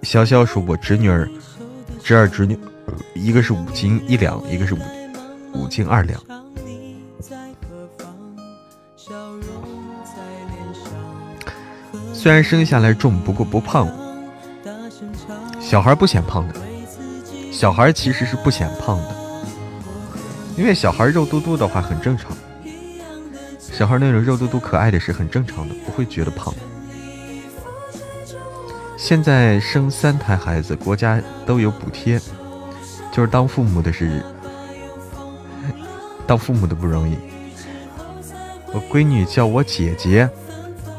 [0.03, 1.30] 潇潇说：“我侄女儿、
[2.03, 2.60] 侄儿、侄女，
[3.13, 4.80] 一个是五斤一两，一个是五
[5.53, 6.22] 五斤二两。
[12.13, 13.88] 虽然生下来重，不过不胖。
[15.59, 16.55] 小孩不显胖的，
[17.51, 19.15] 小孩其实是不显胖的，
[20.57, 22.35] 因为小孩肉嘟嘟的话很正常。
[23.59, 26.53] 小孩那种肉嘟嘟可爱的是很正常的，不会觉得胖。
[28.97, 32.19] 现在生三胎孩子，国家都有补贴，
[33.11, 34.23] 就是当父母的是
[36.25, 37.17] 当父母的不容易。
[38.73, 40.29] 我闺女叫我姐姐。”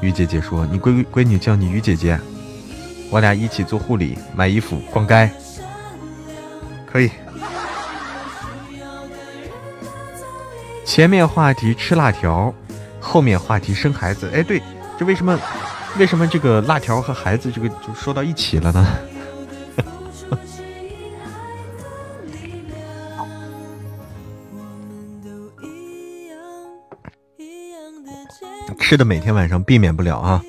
[0.02, 2.18] 于姐姐说：“你闺闺女叫你于姐姐，
[3.08, 5.30] 我俩一起做护理、买衣服、逛街，
[6.84, 7.08] 可以。”
[10.84, 12.52] 前面话题吃辣条，
[13.00, 14.28] 后面话题生孩子。
[14.34, 14.60] 哎，对，
[14.98, 15.38] 这为什么？
[15.98, 18.84] 为什么这个辣条和孩子这个就说到一起了呢？
[28.82, 30.42] 吃的每天晚上避免不了啊，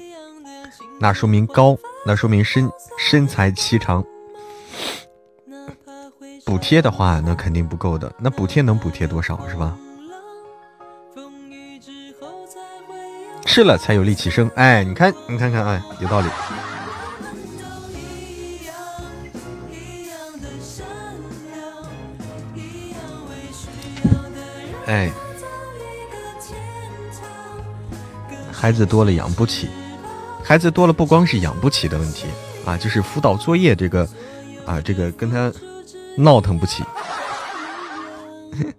[0.99, 4.03] 那说明高，那说明身身材颀长。
[6.43, 8.13] 补贴的话，那肯定不够的。
[8.19, 9.77] 那补贴能补贴多少是吧？
[13.45, 14.51] 吃了才有力气生。
[14.55, 16.27] 哎，你看，你看看，哎，有道理。
[24.87, 25.09] 哎。
[28.63, 29.67] 孩子多了养不起，
[30.41, 32.27] 孩子多了不光是养不起的问题
[32.65, 34.07] 啊，就是辅导作业这个
[34.65, 35.51] 啊，这个跟他
[36.15, 36.81] 闹腾不起。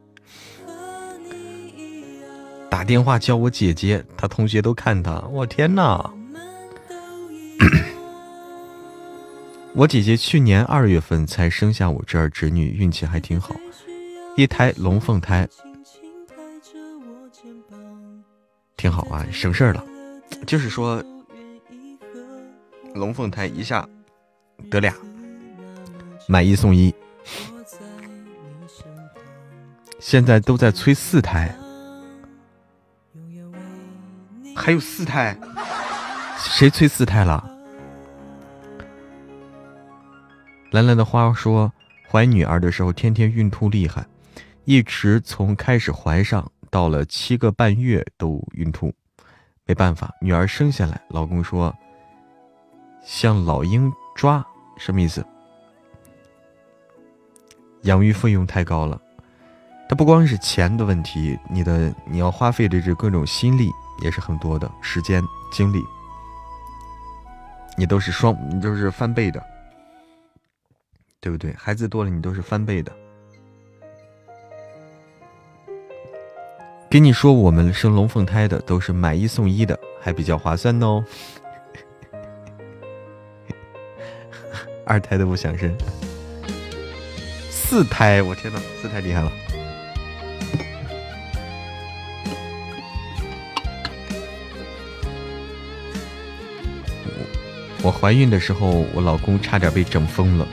[2.70, 6.10] 打电话叫我姐姐，他同学都看他，我天哪！
[9.74, 13.54] 我姐姐去年二月份才生下我这儿侄女，运气还挺好，
[14.34, 15.46] 一胎龙凤胎。
[18.84, 19.82] 挺好啊，省事儿了。
[20.46, 21.02] 就是说，
[22.94, 23.88] 龙凤胎一下
[24.70, 24.94] 得俩，
[26.28, 26.94] 买一送一。
[29.98, 31.56] 现在都在催四胎，
[34.54, 35.34] 还有四胎，
[36.36, 37.42] 谁催四胎了？
[40.72, 41.72] 蓝蓝的花说，
[42.10, 44.04] 怀女儿的时候天天孕吐厉害，
[44.66, 46.52] 一直从开始怀上。
[46.74, 48.92] 到了七个半月都孕吐，
[49.64, 51.72] 没办法，女儿生下来，老公说
[53.04, 54.44] 像老鹰抓，
[54.76, 55.24] 什么意思？
[57.82, 59.00] 养育费用太高了，
[59.88, 63.70] 它不光是钱的问题，你的你要花费的这各种心力
[64.02, 65.22] 也是很多的，时间
[65.52, 65.80] 精力，
[67.78, 69.40] 你都是双，你都是翻倍的，
[71.20, 71.54] 对不对？
[71.54, 72.92] 孩子多了，你都是翻倍的。
[76.94, 81.04] 跟你说，我们生龙凤胎的都是买一送一的，还比较划算哦。
[84.86, 85.76] 二胎都不想生，
[87.50, 89.32] 四胎，我天哪，四胎厉害了。
[97.82, 100.46] 我怀孕的时候，我老公差点被整疯了，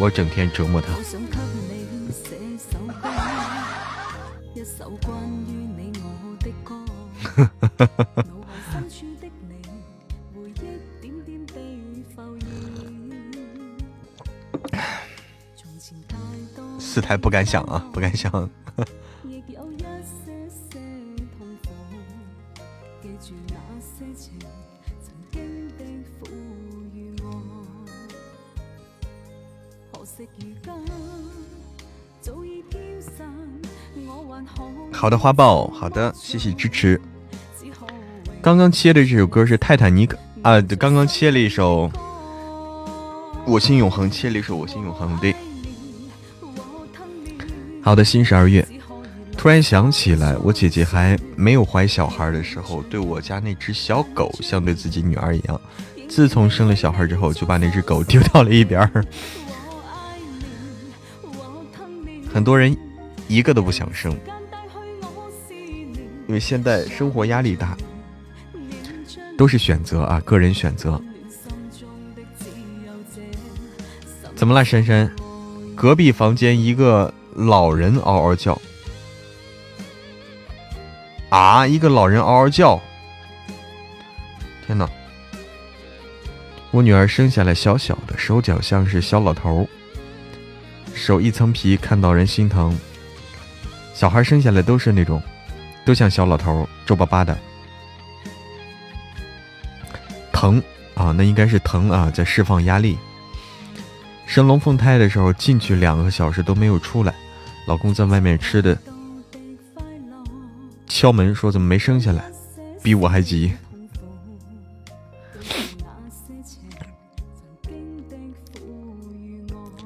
[0.00, 0.88] 我整天折磨他。
[16.78, 18.32] 四台不敢想啊，不敢想。
[34.92, 36.98] 好的，花豹，好的，谢谢支持。
[38.46, 40.16] 刚刚切的这首歌是《泰坦尼克》
[40.48, 41.90] 啊，刚刚切了一首
[43.44, 45.16] 《我心永恒》，切了一首《我心永恒》。
[45.20, 45.34] 对，
[47.82, 48.64] 好的，新十二月，
[49.36, 55.60] 突然想起来，我姐姐还没有怀小孩的时候，对我家那只小狗像对自己女儿一样。
[56.08, 59.04] 自从生了小孩之后，就把那只狗丢到了一边儿。
[62.32, 62.76] 很多人
[63.26, 64.16] 一个都不想生，
[66.28, 67.76] 因为现在生活压力大，
[69.36, 71.00] 都是选择啊，个人选择。
[74.34, 75.10] 怎么了，珊珊？
[75.74, 78.60] 隔壁房间一个老人嗷嗷叫。
[81.28, 81.66] 啊！
[81.66, 82.80] 一个老人嗷嗷叫。
[84.66, 84.88] 天哪！
[86.70, 89.68] 我女儿生下来小小的，手脚像是小老头，
[90.94, 92.76] 手一层皮，看到人心疼。
[93.94, 95.22] 小孩生下来都是那种，
[95.84, 97.36] 都像小老头，皱巴巴的，
[100.36, 100.62] 疼
[100.94, 101.12] 啊！
[101.12, 102.98] 那应该是疼啊，在释放压力。
[104.26, 107.14] 生龙凤胎的时候进去两个小时都没有出来，
[107.66, 108.78] 老公在外面吃的，
[110.86, 112.22] 敲门说怎么没生下来，
[112.82, 113.50] 比我还急。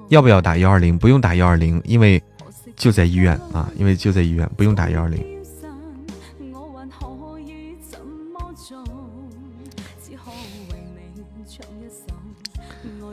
[0.09, 0.99] 要不要打幺二零？
[0.99, 2.21] 不用打幺二零，因为
[2.75, 5.40] 就在医院啊，因为就在医院，不用打幺二零。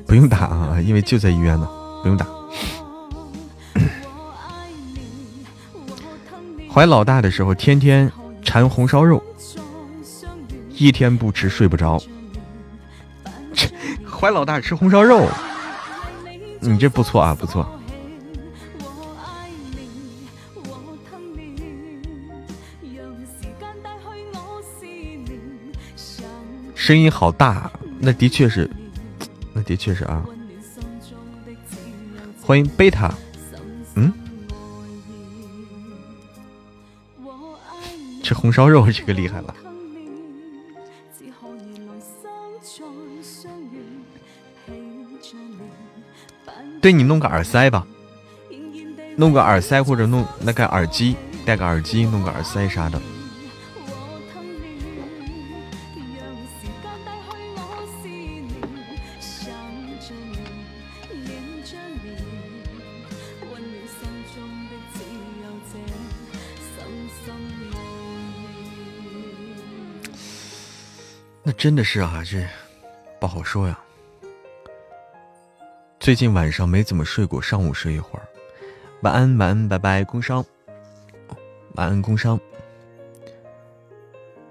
[0.07, 1.67] 不用打啊，因为就在医院呢，
[2.01, 2.25] 不用打。
[6.71, 8.09] 怀老大的时候，天天
[8.41, 9.21] 馋红烧肉，
[10.69, 12.01] 一天不吃睡不着。
[14.09, 15.27] 怀老大吃红烧肉。
[16.61, 17.67] 你这不错啊，不错。
[26.73, 27.69] 声音好大，
[27.99, 28.69] 那的确是，
[29.57, 30.23] 那的确是啊。
[32.43, 33.11] 欢迎贝塔，
[33.95, 34.13] 嗯，
[38.21, 39.55] 吃红烧肉这个厉害了。
[46.79, 47.85] 对你弄个耳塞吧，
[49.15, 53.01] 弄个耳塞或者弄那个耳机，戴个耳机，弄个耳塞啥的。
[71.47, 72.45] 那真的是啊，这
[73.21, 73.79] 不好说呀。
[75.97, 78.27] 最近晚上没怎么睡过，上午睡一会儿。
[79.03, 80.45] 晚安，晚安，拜拜，工伤。
[81.75, 82.37] 晚安，工伤。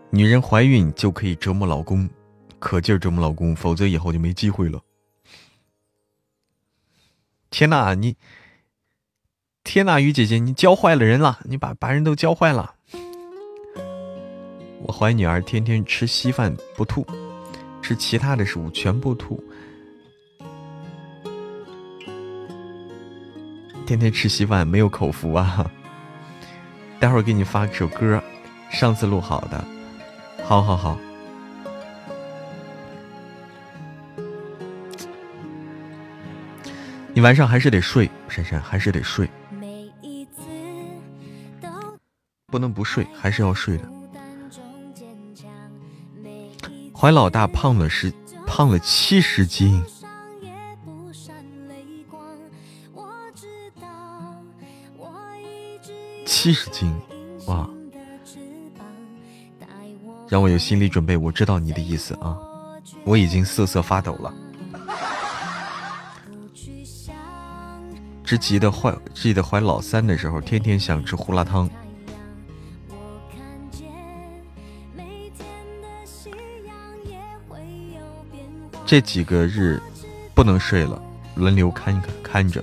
[0.09, 2.09] 女人怀孕就可以折磨老公，
[2.59, 4.81] 可劲儿折磨老公，否则以后就没机会了。
[7.51, 8.17] 天哪，你！
[9.65, 12.76] 天哪，雨姐姐，你教坏了人了，你把把人都教坏了。
[14.87, 17.05] 我怀女儿，天天吃稀饭不吐，
[17.83, 19.43] 吃其他的食物全部吐。
[23.85, 25.69] 天天吃稀饭没有口福啊！
[27.01, 28.23] 待会儿给你发首歌，
[28.71, 29.65] 上次录好的，
[30.45, 30.97] 好好好。
[37.13, 39.29] 你晚上还是得睡，珊珊还是得睡，
[42.47, 43.96] 不能不睡，还是要睡的。
[46.99, 48.11] 怀老大胖了十，
[48.47, 49.85] 胖了七十斤。
[56.25, 56.91] 七十斤，
[57.49, 57.69] 哇！
[60.27, 61.15] 让我有心理准备。
[61.19, 62.39] 我知道你的意思啊，
[63.05, 64.33] 我已经瑟瑟发抖了。
[68.25, 71.69] 只记得怀记得怀老三的时候，天天想吃胡辣汤。
[78.87, 79.83] 这几个日
[80.33, 81.03] 不能睡了，
[81.35, 82.63] 轮流看一看看着。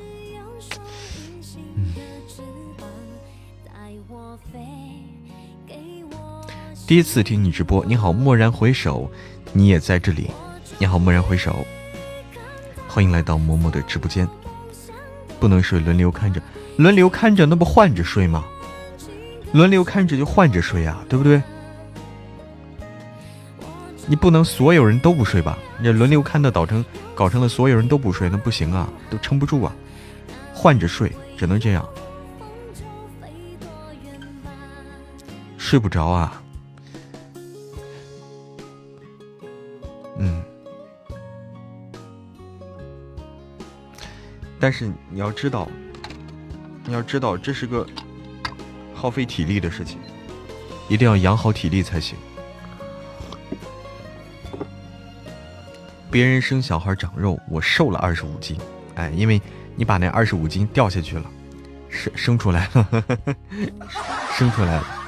[6.88, 9.12] 第一次听你直播，你好，蓦然回首，
[9.52, 10.32] 你也在这里。
[10.78, 11.66] 你好，蓦然回首，
[12.88, 14.26] 欢迎来到嬷嬷的直播间。
[15.42, 16.42] 不能睡，轮流看着，
[16.78, 18.46] 轮流看着，那不换着睡吗？
[19.52, 21.42] 轮流看着就换着睡啊，对不对？
[24.06, 25.58] 你不能所有人都不睡吧？
[25.80, 26.84] 你轮流看的导成
[27.16, 29.74] 搞成了所有人都不睡，那不行啊，都撑不住啊，
[30.54, 31.88] 换着睡只能这样。
[35.58, 36.44] 睡不着啊，
[40.20, 40.44] 嗯，
[44.60, 45.68] 但是你要知道，
[46.86, 47.88] 你要知道这是个
[48.94, 49.98] 耗费体力的事情，
[50.90, 52.18] 一定要养好体力才行。
[56.14, 58.56] 别人生小孩长肉，我瘦了二十五斤，
[58.94, 59.42] 哎，因为
[59.76, 61.26] 你把那二十五斤掉下去了，
[61.90, 62.88] 生生出来了，
[64.38, 65.00] 生出来了。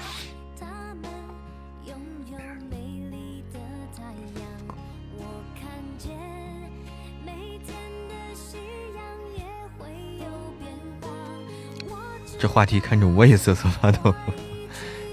[12.40, 14.12] 这话题看着我也瑟瑟发抖，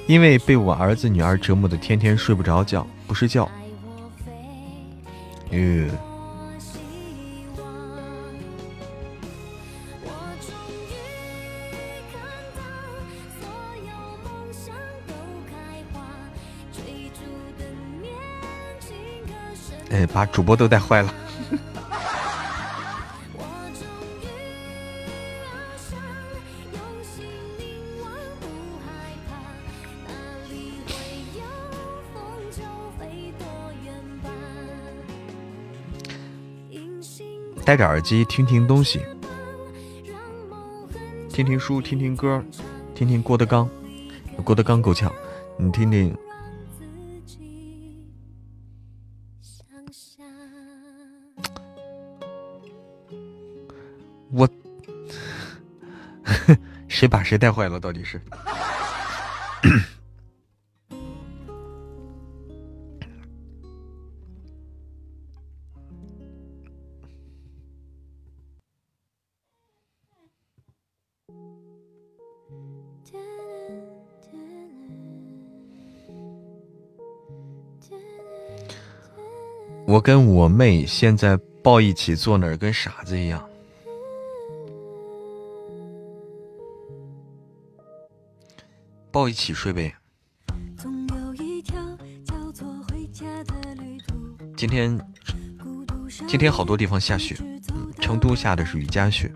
[0.07, 3.47] 因为被我儿子女儿折磨的天天睡不着觉，不睡觉。
[5.53, 5.91] 嗯。
[19.91, 21.22] 哎，把主播都带坏了。
[37.73, 39.01] 戴着耳机听听东西，
[41.31, 42.45] 听听书，听听歌，
[42.95, 43.67] 听听郭德纲。
[44.45, 45.11] 郭德纲够呛，
[45.57, 46.15] 你听听。
[54.33, 54.47] 我，
[56.89, 57.81] 谁把谁带坏了？
[57.81, 58.21] 到底是？
[79.93, 83.47] 我跟我妹现在抱一起坐那儿，跟傻子一样。
[89.11, 89.95] 抱一起睡呗。
[94.57, 94.99] 今天，
[96.27, 97.37] 今天好多地方下雪，
[98.01, 99.31] 成都下的是雨夹雪。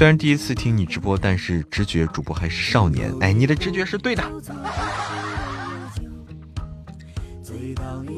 [0.00, 3.14] 虽然第一次听你直播，但是直觉主播还是少年。
[3.20, 4.24] 哎，你的直觉是对的。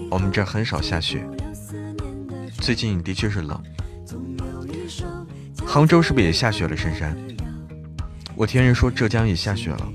[0.08, 1.26] 我们这很少下雪，
[2.60, 3.60] 最近的确是冷。
[5.66, 6.76] 杭州是不是也下雪了？
[6.76, 7.16] 深山，
[8.36, 9.88] 我听人说浙江也下雪了。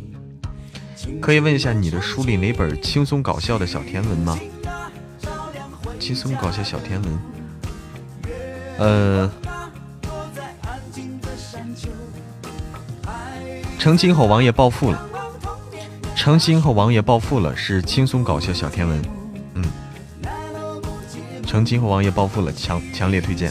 [1.22, 4.38] 可以问一下你的书里哪本轻松搞笑的小甜文吗？
[6.02, 7.20] 轻松搞笑小甜文，
[8.78, 9.32] 呃。
[13.88, 15.02] 成亲后王爷暴富了，
[16.14, 19.02] 成亲后王爷暴富了，是轻松搞笑小天文，
[19.54, 19.64] 嗯，
[21.46, 23.50] 成亲后王爷暴富了，强强烈推荐。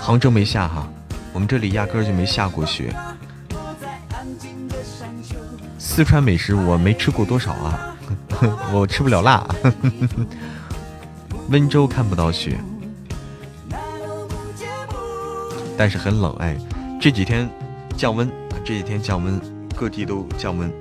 [0.00, 0.88] 杭州没下哈，
[1.32, 2.94] 我们这里压根就没下过雪。
[5.76, 7.96] 四川美食我没吃过多少啊，
[8.72, 9.44] 我吃不了辣。
[11.50, 12.60] 温州看不到雪，
[15.76, 16.56] 但是很冷哎，
[17.00, 17.50] 这几天。
[17.96, 18.30] 降温，
[18.64, 19.40] 这几天降温，
[19.76, 20.72] 各地都降温。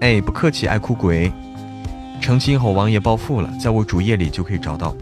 [0.00, 1.32] 哎，不客气，爱哭鬼。
[2.20, 4.94] 成亲后王爷暴富了，在我主页里就可以找到。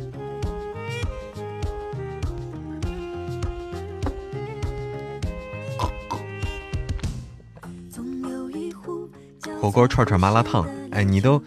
[9.61, 11.43] 火锅串串麻辣烫，哎，你都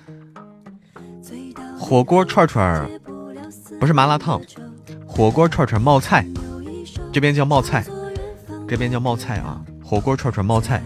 [1.79, 2.89] 火锅串串
[3.79, 4.41] 不是麻辣烫，
[5.07, 6.25] 火锅串串冒菜，
[7.13, 7.85] 这边叫冒菜。
[8.69, 10.83] 这边叫冒菜啊，火锅串串冒菜。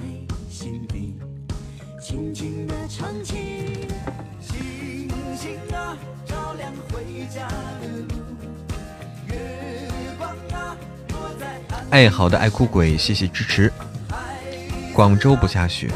[11.89, 13.69] 爱，好的，爱哭鬼，谢谢支持。
[14.95, 15.91] 广州不下雪。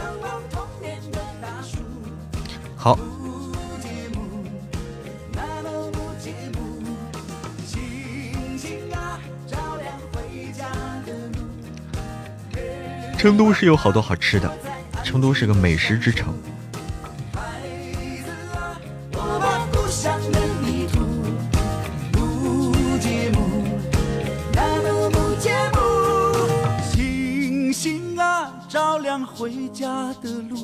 [13.18, 14.50] 成都是有好多好吃的，
[15.04, 16.34] 成都是个美食之城。
[26.94, 30.56] 星星啊，照亮回家的路；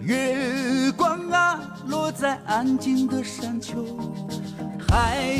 [0.00, 3.84] 月光啊，落在安静的山丘。
[4.88, 5.31] 孩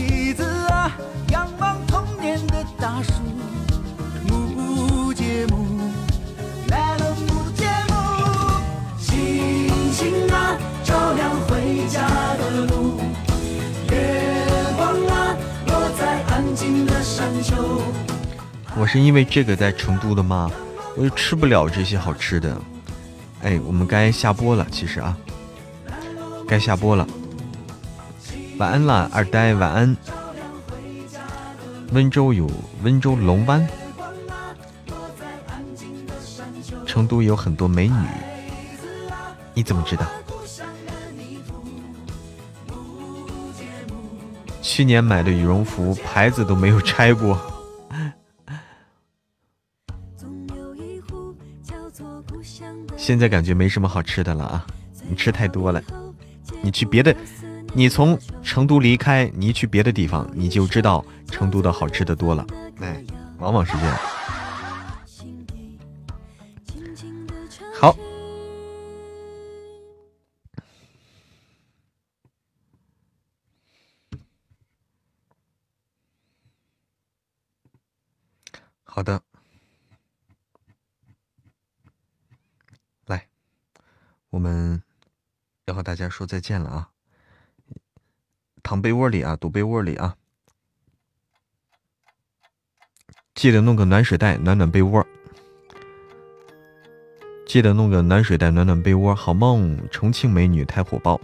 [18.92, 20.50] 是因为这个在成都的吗？
[20.94, 22.54] 我就吃不了这些好吃的。
[23.42, 25.16] 哎，我们该下播了，其实啊，
[26.46, 27.08] 该下播了。
[28.58, 29.96] 晚安啦，二呆，晚安。
[31.92, 32.46] 温州有
[32.82, 33.66] 温州龙湾，
[36.84, 37.96] 成都有很多美女，
[39.54, 40.04] 你怎么知道？
[44.60, 47.40] 去年买的羽绒服牌子都没有拆过。
[53.02, 54.64] 现在感觉没什么好吃的了啊！
[55.08, 55.82] 你吃太多了，
[56.62, 57.12] 你去别的，
[57.74, 62.46] 你从成都离开，你去别的地方，你就知道成都的好吃的多了。
[62.78, 63.04] 哎，
[63.38, 63.98] 往往是这样。
[67.74, 67.96] 好，
[78.84, 79.20] 好的。
[84.32, 84.82] 我们
[85.66, 86.88] 要和大家说再见了啊！
[88.62, 90.16] 躺被窝里啊，躲被窝里啊，
[93.34, 95.06] 记得弄个暖水袋暖暖被窝，
[97.46, 99.14] 记得弄个暖水袋暖暖被窝。
[99.14, 101.20] 好梦，重庆美女太火爆。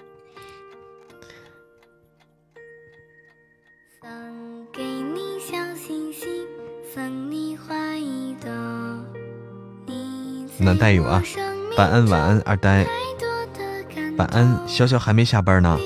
[10.60, 11.22] 暖袋有啊。
[11.78, 12.84] 晚安，晚安，二呆。
[14.16, 15.78] 晚安，潇潇还没下班呢，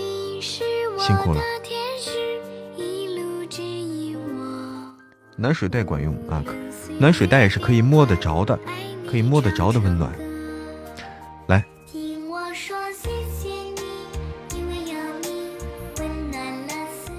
[0.98, 1.42] 辛苦了。
[5.36, 6.42] 暖水袋管用啊，
[6.98, 8.58] 暖水袋也是可以摸得着的，
[9.06, 10.10] 可以摸得着的温暖。
[11.48, 11.62] 来，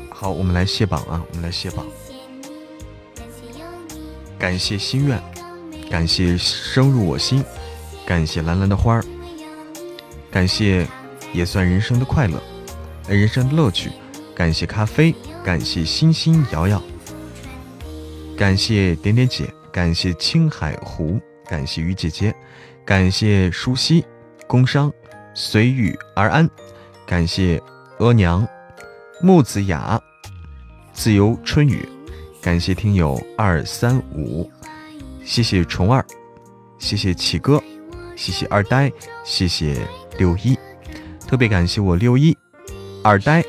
[0.09, 1.85] 好，我们来卸榜啊，我们来卸榜。
[4.39, 5.21] 感谢心愿，
[5.91, 7.45] 感谢深入我心。
[8.05, 9.03] 感谢蓝蓝的花儿，
[10.29, 10.87] 感谢
[11.31, 12.41] 也算人生的快乐，
[13.07, 13.91] 人生的乐趣。
[14.35, 15.13] 感谢咖啡，
[15.43, 16.81] 感谢星星瑶瑶，
[18.35, 22.33] 感谢点点姐，感谢青海湖，感谢鱼姐姐，
[22.83, 24.03] 感谢舒西
[24.47, 24.91] 工商
[25.35, 26.49] 随遇而安，
[27.05, 27.61] 感谢
[27.99, 28.47] 额娘
[29.21, 30.01] 木子雅
[30.93, 31.87] 自由春雨，
[32.41, 34.49] 感谢听友二三五，
[35.23, 36.03] 谢谢虫儿，
[36.79, 37.61] 谢谢启哥。
[38.23, 38.89] 谢谢二呆，
[39.25, 39.85] 谢谢
[40.17, 40.57] 六一，
[41.27, 42.33] 特别感谢我六一、
[43.03, 43.43] 二呆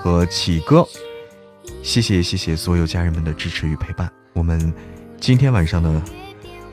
[0.00, 0.86] 和启哥，
[1.82, 4.08] 谢谢谢谢所有家人们的支持与陪伴。
[4.32, 4.72] 我们
[5.18, 6.00] 今天晚上的，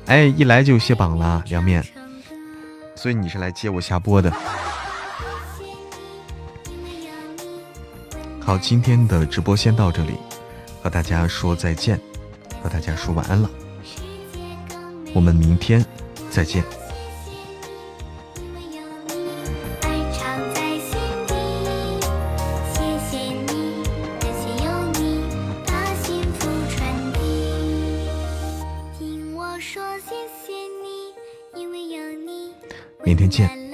[0.06, 1.84] 哎，一来就卸榜了，凉面，
[2.96, 4.32] 所以你是来接我下播的。
[8.40, 10.14] 好，今天的直播先到这里，
[10.84, 12.00] 和大家说再见，
[12.62, 13.50] 和大家说晚安了，
[15.12, 15.84] 我们明天
[16.30, 16.64] 再见。
[33.08, 33.67] 明天见。